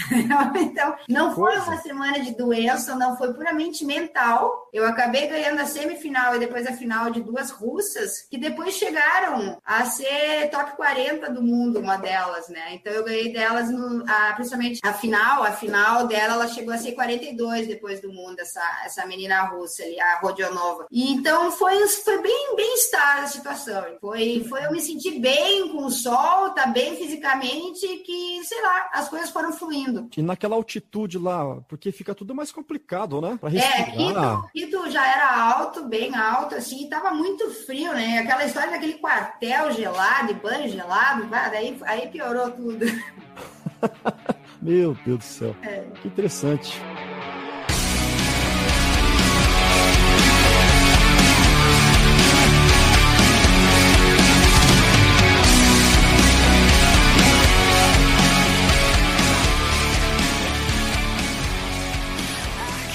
[0.58, 4.68] Então, não foi uma semana de doença, não foi puramente mental.
[4.72, 9.58] Eu acabei ganhando a semifinal e depois a final de duas russas, que depois chegaram
[9.64, 12.74] a ser top 40 do mundo, uma delas, né?
[12.74, 16.78] Então eu ganhei delas, no, a, principalmente a final, a final dela, ela chegou a
[16.78, 20.86] ser 42 depois do mundo, essa, essa menina russa ali, a Rodionova.
[20.90, 23.84] E então foi, foi bem bem-estar a situação.
[24.00, 28.90] Foi, foi eu me sentir bem com o sol, tá bem fisicamente, que, sei lá,
[28.92, 30.08] as coisas foram fluindo.
[30.16, 33.38] E naquela altitude lá, porque fica tudo mais complicado, né?
[33.40, 34.42] Pra É, respirar.
[34.52, 38.18] Quito, Quito já era alto, bem alto, assim, e tava muito frio, né?
[38.18, 42.86] Aquela história daquele quartel gelado e banho gelado, daí aí piorou tudo.
[44.60, 45.56] Meu Deus do céu.
[45.62, 45.84] É.
[46.00, 46.80] Que interessante.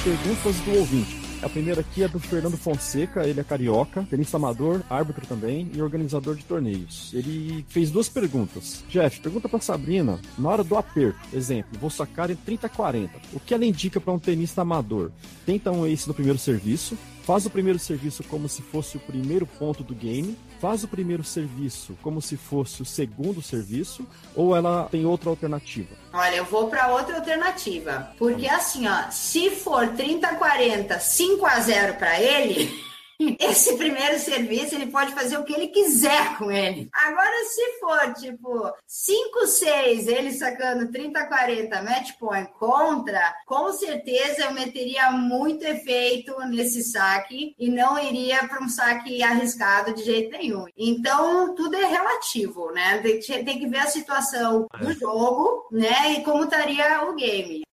[0.03, 1.15] Perguntas do ouvinte.
[1.41, 5.81] A primeira aqui é do Fernando Fonseca, ele é carioca, tenista amador, árbitro também e
[5.81, 7.09] organizador de torneios.
[7.13, 8.83] Ele fez duas perguntas.
[8.89, 13.13] Jeff, pergunta pra Sabrina, na hora do aperto, exemplo, vou sacar em 30 40.
[13.31, 15.09] O que ela indica para um tenista amador?
[15.45, 19.45] Tenta um ace no primeiro serviço, faz o primeiro serviço como se fosse o primeiro
[19.45, 24.87] ponto do game, faz o primeiro serviço como se fosse o segundo serviço, ou ela
[24.89, 25.93] tem outra alternativa?
[26.13, 28.13] Olha, eu vou para outra alternativa.
[28.17, 32.81] Porque assim, ó, se for 30 40, 5 a 0 para ele,
[33.39, 36.89] esse primeiro serviço ele pode fazer o que ele quiser com ele.
[36.93, 44.43] Agora, se for tipo 5 6, ele sacando 30 40, match point contra, com certeza
[44.43, 50.37] eu meteria muito efeito nesse saque e não iria para um saque arriscado de jeito
[50.37, 50.65] nenhum.
[50.77, 52.99] Então, tudo é relativo, né?
[52.99, 56.13] Tem que, tem que ver a situação do jogo, né?
[56.13, 57.63] E como estaria o game.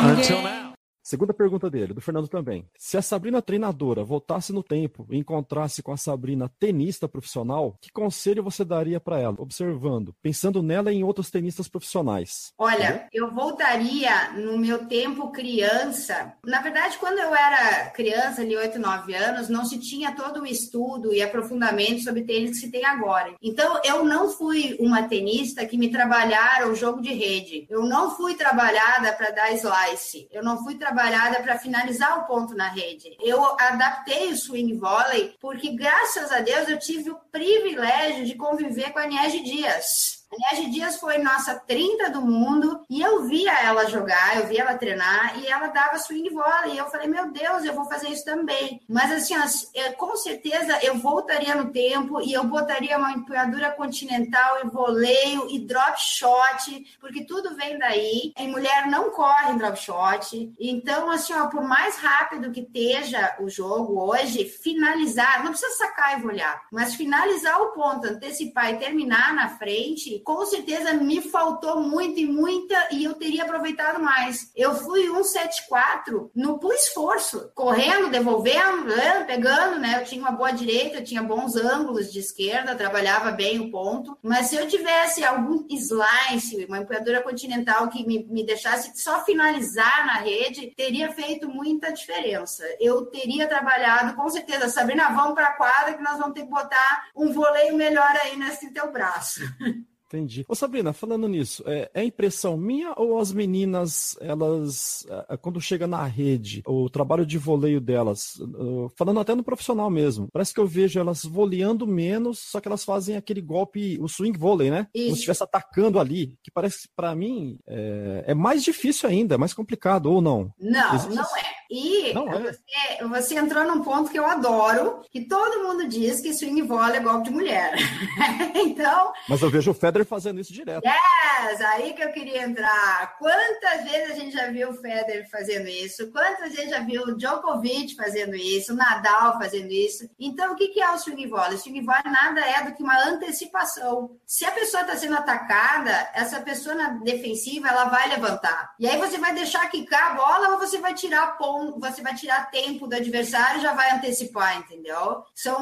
[0.00, 0.67] Until now.
[1.08, 2.66] Segunda pergunta dele, do Fernando também.
[2.76, 7.90] Se a Sabrina treinadora voltasse no tempo e encontrasse com a Sabrina tenista profissional, que
[7.90, 12.52] conselho você daria para ela, observando, pensando nela e em outros tenistas profissionais?
[12.58, 16.34] Olha, eu voltaria no meu tempo criança.
[16.44, 20.46] Na verdade, quando eu era criança, ali 8, 9 anos, não se tinha todo o
[20.46, 23.34] estudo e aprofundamento sobre tênis que se tem agora.
[23.42, 27.66] Então, eu não fui uma tenista que me trabalharam o jogo de rede.
[27.70, 30.28] Eu não fui trabalhada para dar slice.
[30.30, 30.97] Eu não fui trabalhada
[31.42, 33.16] para finalizar o ponto na rede.
[33.20, 38.90] Eu adaptei o swing volley porque, graças a Deus, eu tive o privilégio de conviver
[38.92, 40.17] com a Niege Dias.
[40.30, 44.60] A Niege Dias foi nossa 30 do mundo e eu via ela jogar, eu via
[44.60, 46.74] ela treinar e ela dava swing volley.
[46.74, 48.78] E eu falei, meu Deus, eu vou fazer isso também.
[48.86, 53.70] Mas assim, as- eu- com certeza eu voltaria no tempo e eu botaria uma empunhadura
[53.72, 58.32] continental e voleio e drop shot, porque tudo vem daí.
[58.38, 60.52] E mulher não corre em drop shot.
[60.60, 66.20] Então, assim, ó, por mais rápido que esteja o jogo hoje, finalizar, não precisa sacar
[66.20, 71.80] e olhar, mas finalizar o ponto, antecipar e terminar na frente, com certeza me faltou
[71.80, 74.50] muito e muita e eu teria aproveitado mais.
[74.54, 80.00] Eu fui 174 no por esforço, correndo, devolvendo, eh, pegando, né?
[80.00, 84.16] Eu tinha uma boa direita, eu tinha bons ângulos de esquerda, trabalhava bem o ponto,
[84.22, 90.06] mas se eu tivesse algum slice, uma empunhadura continental que me, me deixasse só finalizar
[90.06, 92.64] na rede, teria feito muita diferença.
[92.80, 96.50] Eu teria trabalhado, com certeza, Sabrina, vamos para a quadra que nós vamos ter que
[96.50, 99.40] botar um voleio melhor aí nesse teu braço.
[100.08, 100.44] Entendi.
[100.48, 105.86] Ô Sabrina, falando nisso, é, é impressão minha ou as meninas, elas, é, quando chega
[105.86, 110.60] na rede, o trabalho de voleio delas, uh, falando até no profissional mesmo, parece que
[110.60, 114.88] eu vejo elas voleando menos, só que elas fazem aquele golpe, o swing volley, né?
[114.92, 115.12] Como Isso.
[115.14, 119.52] se estivesse atacando ali, que parece, pra mim, é, é mais difícil ainda, é mais
[119.52, 120.50] complicado, ou não?
[120.58, 121.58] Não, Existe- não é.
[121.70, 122.50] E Não é?
[122.50, 126.96] Você, você entrou num ponto que eu adoro, que todo mundo diz que swing volley
[126.96, 127.74] é golpe de mulher.
[128.56, 130.84] então, Mas eu vejo o Federer fazendo isso direto.
[130.84, 133.16] Yes, aí que eu queria entrar.
[133.18, 136.10] Quantas vezes a gente já viu o Federer fazendo isso?
[136.10, 138.72] Quantas vezes já viu o Djokovic fazendo isso?
[138.72, 140.08] O Nadal fazendo isso?
[140.18, 141.54] Então, o que é o swing volley?
[141.54, 144.16] O swing volley nada é do que uma antecipação.
[144.26, 148.74] Se a pessoa está sendo atacada, essa pessoa na defensiva, ela vai levantar.
[148.78, 152.14] E aí você vai deixar quicar a bola ou você vai tirar ponto, você vai
[152.14, 155.22] tirar tempo do adversário e já vai antecipar, entendeu?
[155.34, 155.60] São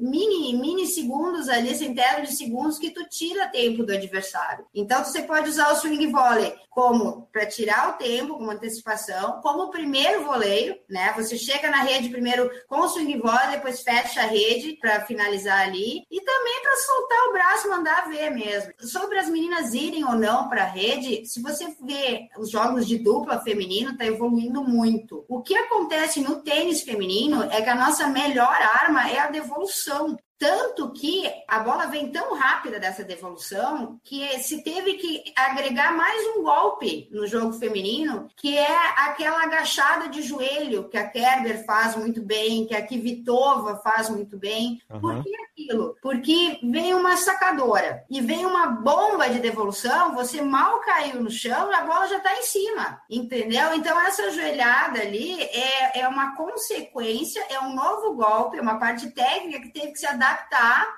[0.00, 4.64] mini, mini segundos ali, centenas de segundos que tu tira tempo do adversário.
[4.74, 9.64] Então você pode usar o swing volley como para tirar o tempo, como antecipação, como
[9.64, 11.12] o primeiro voleio, né?
[11.16, 15.60] Você chega na rede primeiro com o swing volley, depois fecha a rede para finalizar
[15.60, 18.72] ali e também para soltar o braço, mandar ver mesmo.
[18.78, 22.98] Sobre as meninas irem ou não para a rede, se você vê os jogos de
[22.98, 25.24] dupla feminino, tá evoluindo muito.
[25.28, 30.16] O que acontece no tênis feminino é que a nossa melhor arma é a devolução.
[30.40, 36.26] Tanto que a bola vem tão rápida dessa devolução que se teve que agregar mais
[36.28, 41.94] um golpe no jogo feminino, que é aquela agachada de joelho que a Kerber faz
[41.94, 44.80] muito bem, que a Kvitova faz muito bem.
[44.90, 45.00] Aham.
[45.00, 45.96] Por que aquilo?
[46.00, 51.70] Porque vem uma sacadora e vem uma bomba de devolução, você mal caiu no chão,
[51.70, 53.74] a bola já está em cima, entendeu?
[53.74, 59.10] Então essa joelhada ali é, é uma consequência, é um novo golpe, é uma parte
[59.10, 60.29] técnica que teve que se adaptar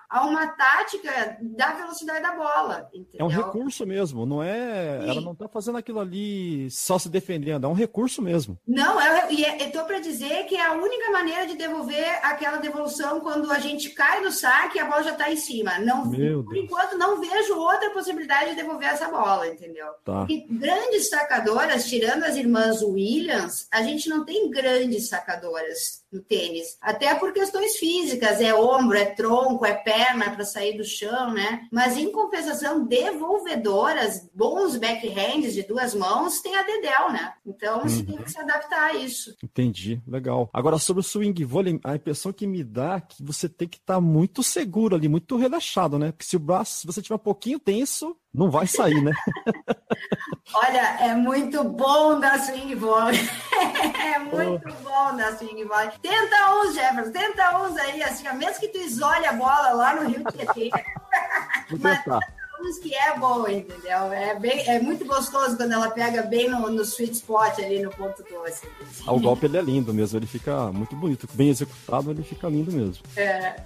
[0.08, 3.26] a uma tática da velocidade da bola, É entendeu?
[3.26, 5.00] um recurso mesmo, não é.
[5.02, 5.10] Sim.
[5.10, 8.58] Ela não tá fazendo aquilo ali só se defendendo, é um recurso mesmo.
[8.66, 12.20] Não, eu, e é- eu tô para dizer que é a única maneira de devolver
[12.22, 15.78] aquela devolução quando a gente cai no saque e a bola já está em cima.
[15.78, 16.64] Não, Meu por Deus.
[16.64, 19.86] enquanto, não vejo outra possibilidade de devolver essa bola, entendeu?
[20.04, 20.18] Tá.
[20.20, 26.76] Porque grandes sacadoras, tirando as irmãs Williams, a gente não tem grandes sacadoras no tênis.
[26.80, 31.66] Até por questões físicas, é ombro, é tronco, é perna para sair do chão, né?
[31.72, 37.32] Mas em compensação, devolvedoras, bons backhands de duas mãos, tem a Dedel, né?
[37.46, 39.34] Então você tem que se adaptar a isso.
[39.42, 40.50] Entendi, legal.
[40.52, 43.78] Agora, sobre o swing vôlei, a impressão que me dá é que você tem que
[43.78, 46.12] estar muito seguro ali, muito relaxado, né?
[46.12, 49.12] Porque se o braço, se você tiver um pouquinho tenso, não vai sair, né?
[50.54, 53.18] Olha, é muito bom dar swing volley.
[54.04, 55.90] é muito bom dar swing volley.
[56.02, 59.94] Tenta uns, Jefferson, tenta uns aí, assim, ó, mesmo que tu isole a bola lá
[59.94, 60.70] no Rio Tietê.
[61.70, 62.20] Vou Mas tentar.
[62.60, 64.12] uns que é bom, entendeu?
[64.12, 67.90] É, bem, é muito gostoso quando ela pega bem no, no sweet spot ali no
[67.90, 68.66] ponto doce.
[69.06, 71.28] Ah, o golpe ele é lindo mesmo, ele fica muito bonito.
[71.32, 73.02] Bem executado, ele fica lindo mesmo.
[73.16, 73.56] É.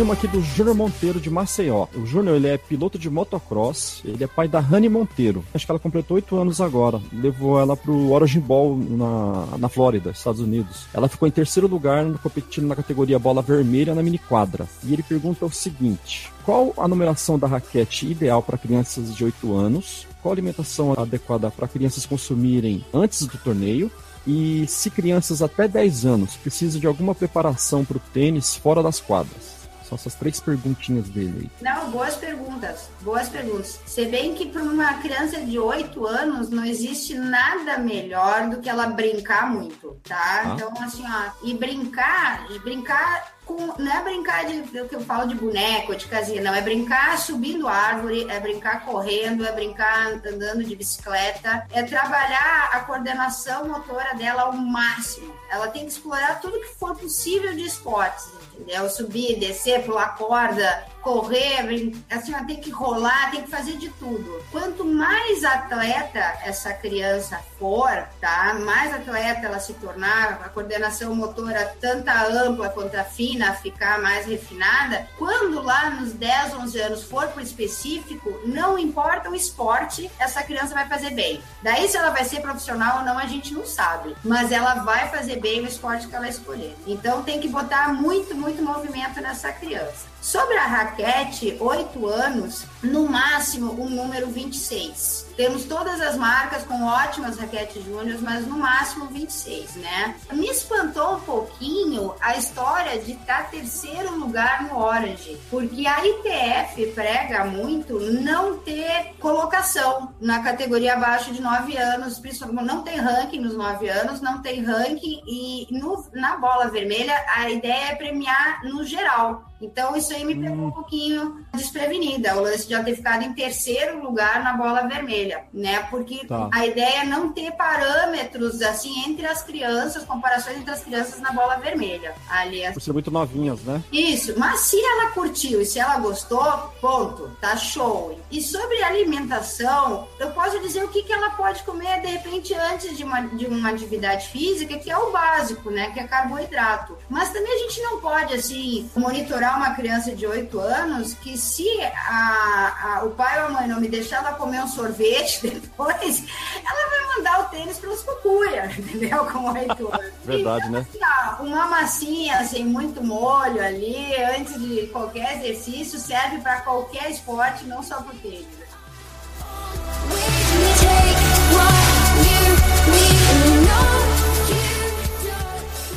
[0.00, 1.86] uma aqui do Júnior Monteiro de Maceió.
[1.94, 5.44] O Júnior ele é piloto de motocross, ele é pai da Rani Monteiro.
[5.52, 7.02] Acho que ela completou oito anos agora.
[7.12, 10.86] Levou ela pro Origin Ball na, na Flórida, Estados Unidos.
[10.94, 14.66] Ela ficou em terceiro lugar competindo na categoria bola vermelha na mini quadra.
[14.82, 19.54] E ele pergunta o seguinte: qual a numeração da raquete ideal para crianças de 8
[19.54, 20.06] anos?
[20.22, 23.90] Qual a alimentação adequada para crianças consumirem antes do torneio?
[24.26, 28.98] E se crianças até 10 anos precisam de alguma preparação para o tênis fora das
[28.98, 29.53] quadras?
[29.84, 31.50] São essas três perguntinhas dele aí.
[31.60, 33.80] Não, boas perguntas, boas perguntas.
[33.86, 38.68] Se bem que para uma criança de 8 anos não existe nada melhor do que
[38.68, 40.42] ela brincar muito, tá?
[40.44, 40.54] Ah.
[40.54, 45.00] Então, assim, ó, e brincar, e brincar com, não é brincar de do que eu
[45.00, 50.12] falo de boneco, de casinha, não, é brincar subindo árvore, é brincar correndo, é brincar
[50.26, 55.34] andando de bicicleta, é trabalhar a coordenação motora dela ao máximo.
[55.50, 58.88] Ela tem que explorar tudo que for possível de esportes, entendeu?
[58.88, 64.42] Subir, descer, pular corda, correr, assim, tem que rolar, tem que fazer de tudo.
[64.50, 68.54] Quanto mais atleta essa criança for, tá?
[68.54, 74.00] Mais atleta ela se tornar, a coordenação motora tanto a ampla quanto a fina ficar
[74.00, 80.10] mais refinada, quando lá nos 10, 11 anos for pro específico, não importa o esporte,
[80.18, 81.42] essa criança vai fazer bem.
[81.62, 85.10] Daí se ela vai ser profissional ou não, a gente não sabe, mas ela vai
[85.10, 86.74] fazer bem no esporte que ela escolher.
[86.86, 90.13] Então tem que botar muito, muito movimento nessa criança.
[90.24, 95.23] Sobre a raquete, 8 anos, no máximo um número 26.
[95.36, 100.14] Temos todas as marcas com ótimas raquetes júniores, mas no máximo 26, né?
[100.32, 106.86] Me espantou um pouquinho a história de estar terceiro lugar no Orange, porque a ITF
[106.94, 113.40] prega muito não ter colocação na categoria abaixo de 9 anos, principalmente não tem ranking
[113.40, 118.62] nos 9 anos, não tem ranking e no- na bola vermelha a ideia é premiar
[118.64, 119.44] no geral.
[119.60, 123.32] Então isso aí me pegou um pouquinho desprevenida, o lance de já ter ficado em
[123.32, 125.86] terceiro lugar na bola vermelha, né?
[125.90, 126.48] Porque Tá.
[126.52, 131.32] a ideia é não ter parâmetros assim entre as crianças, comparações entre as crianças na
[131.32, 132.14] bola vermelha.
[132.30, 133.82] Ali Por ser muito novinhas, né?
[133.92, 136.42] isso, mas se ela curtiu e se ela gostou,
[136.80, 138.18] ponto, tá show.
[138.30, 142.96] E sobre alimentação, eu posso dizer o que, que ela pode comer de repente antes
[142.96, 145.90] de uma, de uma atividade física, que é o básico, né?
[145.92, 146.96] Que é carboidrato.
[147.08, 151.66] Mas também a gente não pode, assim, monitorar uma criança de 8 anos que se
[152.08, 156.24] a, a- o pai ou a mãe não me deixar ela comer um sorvete depois,
[156.64, 159.24] ela vai mandar o tênis para os cucuia, entendeu?
[159.26, 160.14] Com 8 anos.
[160.24, 160.86] Verdade, né?
[160.88, 167.10] Assim, ó, uma massinha sem muito molho ali, antes de qualquer exercício, serve para qualquer
[167.10, 168.64] esporte, não só para o tênis.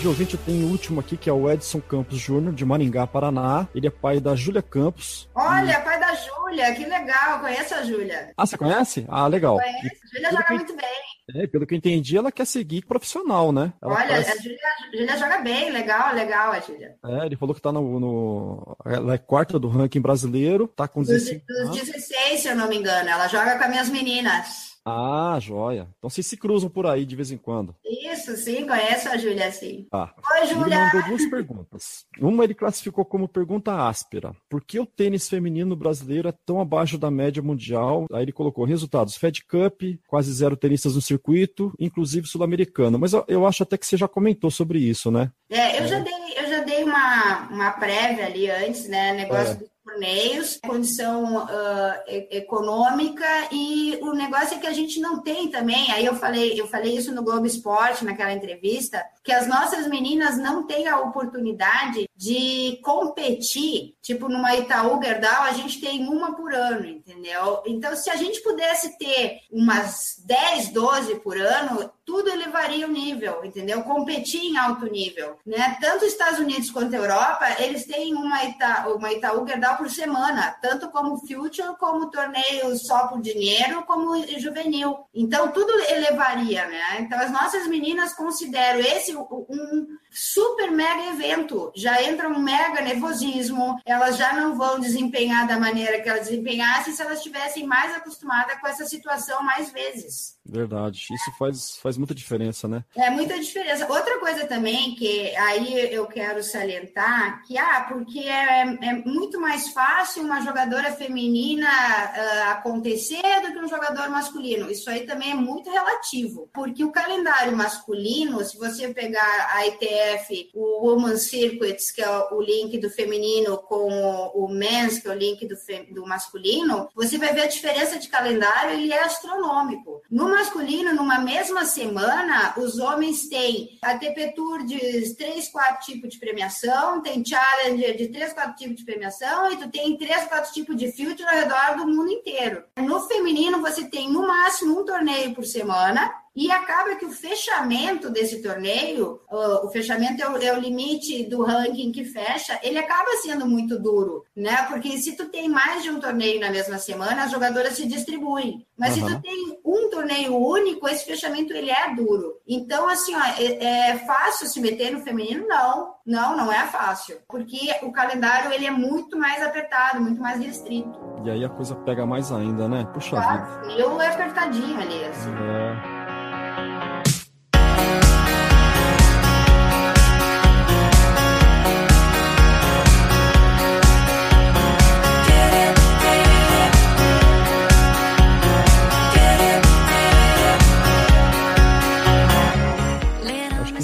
[0.08, 3.06] De ouvinte, eu tenho o último aqui, que é o Edson Campos Júnior, de Maringá,
[3.06, 3.68] Paraná.
[3.76, 5.30] Ele é pai da Júlia Campos.
[5.36, 8.32] Olha, pai da Júlia, que legal, conheço a Júlia.
[8.38, 9.06] Ah, você conhece?
[9.10, 9.58] Ah, legal.
[9.58, 11.42] Conheço, a Júlia joga muito bem.
[11.44, 13.74] É, pelo que eu entendi, ela quer seguir profissional, né?
[13.84, 16.96] Ela Olha, parece- a Júlia, a Júlia joga bem, legal, legal a Júlia.
[17.06, 21.02] É, ele falou que tá no, no- Ela é quarta do ranking brasileiro, tá com
[21.02, 21.76] Dos, 16 dos anos.
[21.82, 24.77] 16, se eu não me engano, ela joga com as minhas meninas.
[24.90, 25.88] Ah, joia.
[25.98, 27.76] Então vocês se cruzam por aí de vez em quando.
[27.86, 29.86] Isso, sim, conheço a Júlia, sim.
[29.92, 30.14] Tá.
[30.40, 30.80] Oi, Júlia.
[30.80, 32.06] mandou duas perguntas.
[32.20, 34.34] Uma ele classificou como pergunta áspera.
[34.50, 38.06] Por que o tênis feminino brasileiro é tão abaixo da média mundial?
[38.14, 42.98] Aí ele colocou resultados: Fed Cup, quase zero tenistas no circuito, inclusive sul-americano.
[42.98, 45.32] Mas eu, eu acho até que você já comentou sobre isso, né?
[45.50, 49.14] É, eu já dei, eu já dei uma, uma prévia ali antes, né?
[49.14, 49.56] Negócio É.
[49.56, 55.50] dos torneios, condição ah, e- econômica e o negócio é que a gente não tem
[55.50, 55.92] também.
[55.92, 60.38] Aí eu falei, eu falei isso no Globo Esporte naquela entrevista, que as nossas meninas
[60.38, 66.52] não têm a oportunidade de competir, tipo numa Itaú Gerdau, a gente tem uma por
[66.52, 67.62] ano, entendeu?
[67.68, 73.46] Então, se a gente pudesse ter umas 10, 12 por ano, tudo elevaria o nível,
[73.46, 73.84] entendeu?
[73.84, 75.78] Competir em alto nível, né?
[75.80, 79.90] Tanto os Estados Unidos quanto a Europa, eles têm uma, Ita, uma Itaú Gerdau por
[79.90, 84.98] semana, tanto como Future, como torneio só por dinheiro, como juvenil.
[85.14, 87.02] Então, tudo elevaria, né?
[87.02, 89.88] Então, as nossas meninas consideram esse um
[90.18, 91.72] super mega evento.
[91.76, 96.92] Já entra um mega nervosismo, elas já não vão desempenhar da maneira que elas desempenhassem
[96.92, 100.36] se elas estivessem mais acostumadas com essa situação mais vezes.
[100.44, 101.06] Verdade.
[101.12, 102.84] Isso faz, faz muita diferença, né?
[102.96, 103.86] É muita diferença.
[103.92, 109.70] Outra coisa também que aí eu quero salientar, que ah, porque é, é muito mais
[109.70, 114.72] fácil uma jogadora feminina ah, acontecer do que um jogador masculino.
[114.72, 120.07] Isso aí também é muito relativo, porque o calendário masculino, se você pegar a ITF
[120.54, 125.12] O Woman Circuits, que é o link do feminino, com o, o Men's, que é
[125.12, 125.56] o link do,
[125.94, 130.02] do masculino, você vai ver a diferença de calendário, ele é astronômico.
[130.10, 136.10] No masculino, numa mesma semana, os homens têm a TP Tour de 3, 4 tipos
[136.10, 140.54] de premiação, tem Challenger de 3, 4 tipos de premiação, e tu tem 3, 4
[140.54, 142.64] tipos de filtro ao redor do mundo inteiro.
[142.78, 148.12] No feminino, você tem no máximo um torneio por semana, e acaba que o fechamento
[148.12, 153.10] desse torneio, o fechamento é o, é o limite do ranking que fecha, ele acaba
[153.24, 154.56] sendo muito duro, né?
[154.70, 158.64] Porque se tu tem mais de um torneio na mesma semana, as jogadoras se distribuem.
[158.78, 159.16] Mas se Aham.
[159.16, 162.36] tu tem um torneio único, esse fechamento ele é duro.
[162.48, 165.48] Então, assim, ó, é, é fácil se meter no feminino?
[165.48, 167.18] Não, não, não é fácil.
[167.28, 171.00] Porque o calendário ele é muito mais apertado, muito mais restrito.
[171.26, 172.86] E aí a coisa pega mais ainda, né?
[172.94, 173.74] Puxa vida.
[173.76, 175.32] Eu é apertadinho ali, assim.
[175.32, 175.97] É.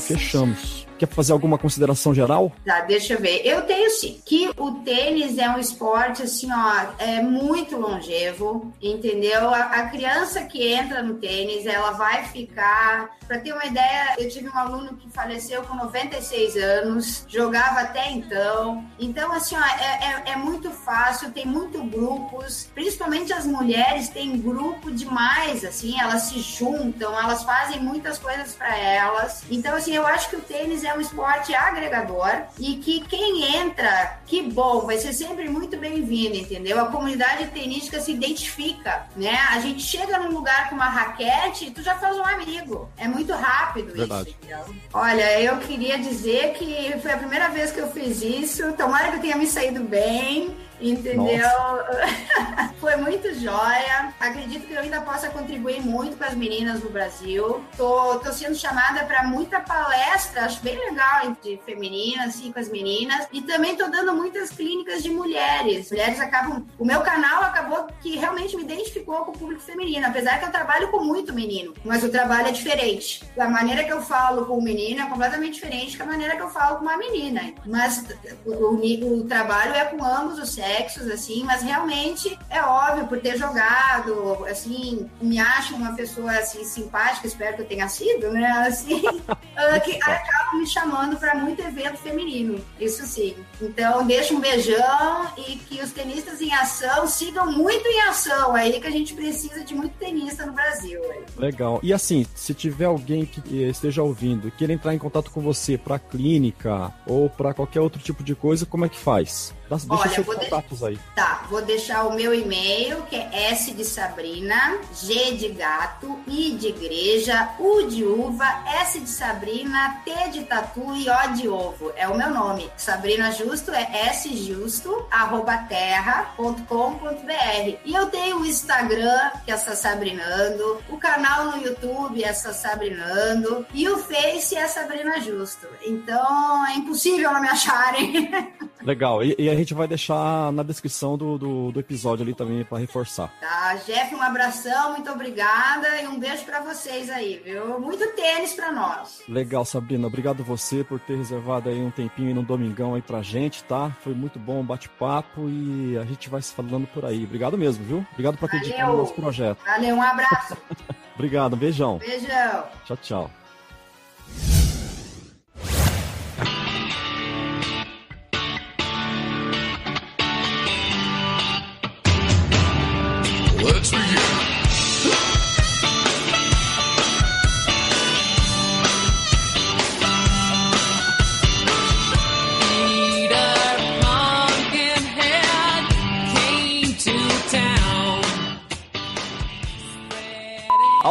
[0.04, 0.83] fechamos.
[1.04, 2.50] Quer fazer alguma consideração geral?
[2.66, 3.42] Tá, deixa eu ver.
[3.46, 4.22] Eu tenho sim.
[4.26, 9.50] Que o tênis é um esporte, assim, ó, é muito longevo, entendeu?
[9.50, 13.18] A, a criança que entra no tênis, ela vai ficar.
[13.28, 18.12] Pra ter uma ideia, eu tive um aluno que faleceu com 96 anos, jogava até
[18.12, 18.86] então.
[19.00, 24.38] Então, assim, ó, é, é, é muito fácil, tem muito grupos, principalmente as mulheres têm
[24.38, 29.44] grupo demais, assim, elas se juntam, elas fazem muitas coisas para elas.
[29.50, 34.20] Então, assim, eu acho que o tênis é um esporte agregador e que quem entra,
[34.26, 36.80] que bom, vai ser sempre muito bem-vindo, entendeu?
[36.80, 39.38] A comunidade tenística se identifica, né?
[39.52, 42.90] A gente chega num lugar com uma raquete e tu já faz um amigo.
[42.98, 44.36] É muito rápido Verdade.
[44.42, 44.76] isso.
[44.94, 48.74] Olha, eu queria dizer que foi a primeira vez que eu fiz isso.
[48.74, 50.56] Tomara que eu tenha me saído bem.
[50.84, 51.48] Entendeu?
[52.80, 54.14] Foi muito joia.
[54.20, 57.64] Acredito que eu ainda possa contribuir muito com as meninas no Brasil.
[57.78, 62.70] Tô, tô sendo chamada para muita palestra, acho bem legal de femininas, assim, com as
[62.70, 63.28] meninas.
[63.32, 65.90] E também tô dando muitas clínicas de mulheres.
[65.92, 66.66] Mulheres acabam.
[66.78, 70.52] O meu canal acabou que realmente me identificou com o público feminino, apesar que eu
[70.52, 73.24] trabalho com muito menino, mas o trabalho é diferente.
[73.40, 76.50] A maneira que eu falo com o menino é completamente diferente da maneira que eu
[76.50, 77.54] falo com uma menina.
[77.66, 78.04] Mas
[78.46, 83.20] o, o- o trabalho é com ambos os sexos, assim, mas realmente é óbvio, por
[83.20, 88.48] ter jogado, assim, me acho uma pessoa assim simpática, espero que eu tenha sido, né?
[88.68, 89.02] Assim,
[89.84, 93.36] que acabam me chamando para muito evento feminino, isso sim.
[93.62, 98.80] Então, deixa um beijão e que os tenistas em ação sigam muito em ação aí,
[98.80, 101.02] que a gente precisa de muito tenista no Brasil.
[101.12, 101.24] aí.
[101.38, 101.80] Legal.
[101.84, 105.78] E assim, se tiver alguém que esteja ouvindo e queira entrar em contato com você
[105.78, 109.54] para clínica ou para qualquer outro tipo de coisa, como é que faz?
[109.70, 111.00] Deixa Olha, seus vou de- contatos aí.
[111.16, 116.52] Tá, vou deixar o meu e-mail, que é S de Sabrina, G de gato, I
[116.52, 118.46] de igreja, U de uva,
[118.82, 121.92] S de Sabrina, T de tatu e O de ovo.
[121.96, 122.70] É o meu nome.
[122.78, 127.78] Sabrina Justo é sjusto, arroba terra.com.br.
[127.86, 133.88] E eu tenho o Instagram, que é Sassabrinando, o canal no YouTube é Sassabrinando e
[133.90, 135.68] o Face é Sabrina Justo.
[135.86, 138.30] Então é impossível não me acharem.
[138.84, 139.24] Legal.
[139.24, 142.78] E, e a gente vai deixar na descrição do, do, do episódio ali também para
[142.80, 143.32] reforçar.
[143.40, 147.80] Tá, Jeff, um abração, muito obrigada e um beijo pra vocês aí, viu?
[147.80, 149.22] Muito tênis pra nós.
[149.28, 150.08] Legal, Sabrina.
[150.08, 153.92] Obrigado você por ter reservado aí um tempinho aí no domingão aí pra gente, tá?
[154.04, 157.24] Foi muito bom o bate-papo e a gente vai se falando por aí.
[157.24, 158.06] Obrigado mesmo, viu?
[158.12, 159.64] Obrigado por acreditar no nosso projeto.
[159.66, 160.58] Valeu, um abraço.
[161.16, 161.98] Obrigado, um beijão.
[162.00, 162.64] Beijão.
[162.86, 163.43] Tchau, tchau.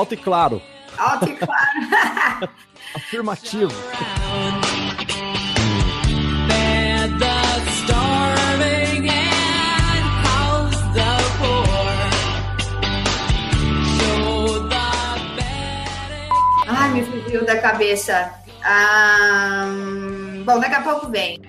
[0.03, 0.61] Alto e claro.
[0.97, 2.51] Alto e claro.
[2.93, 3.73] Afirmativo.
[16.67, 18.35] Ai, me fugiu da cabeça.
[18.65, 19.67] Ah,
[20.45, 21.41] bom, daqui a pouco vem.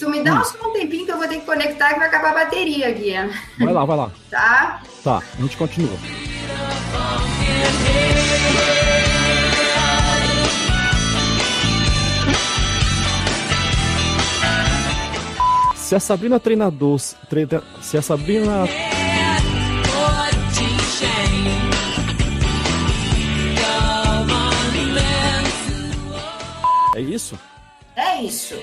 [0.00, 2.30] Jefferson, me dá só um tempinho que eu vou ter que conectar que vai acabar
[2.30, 3.12] a bateria aqui,
[3.58, 4.10] Vai lá, vai lá.
[4.30, 4.82] tá?
[5.04, 5.96] Tá, a gente continua.
[15.76, 18.68] Se a Sabrina treinador, treina, se a Sabrina
[26.94, 27.38] É isso?
[27.96, 28.56] É isso.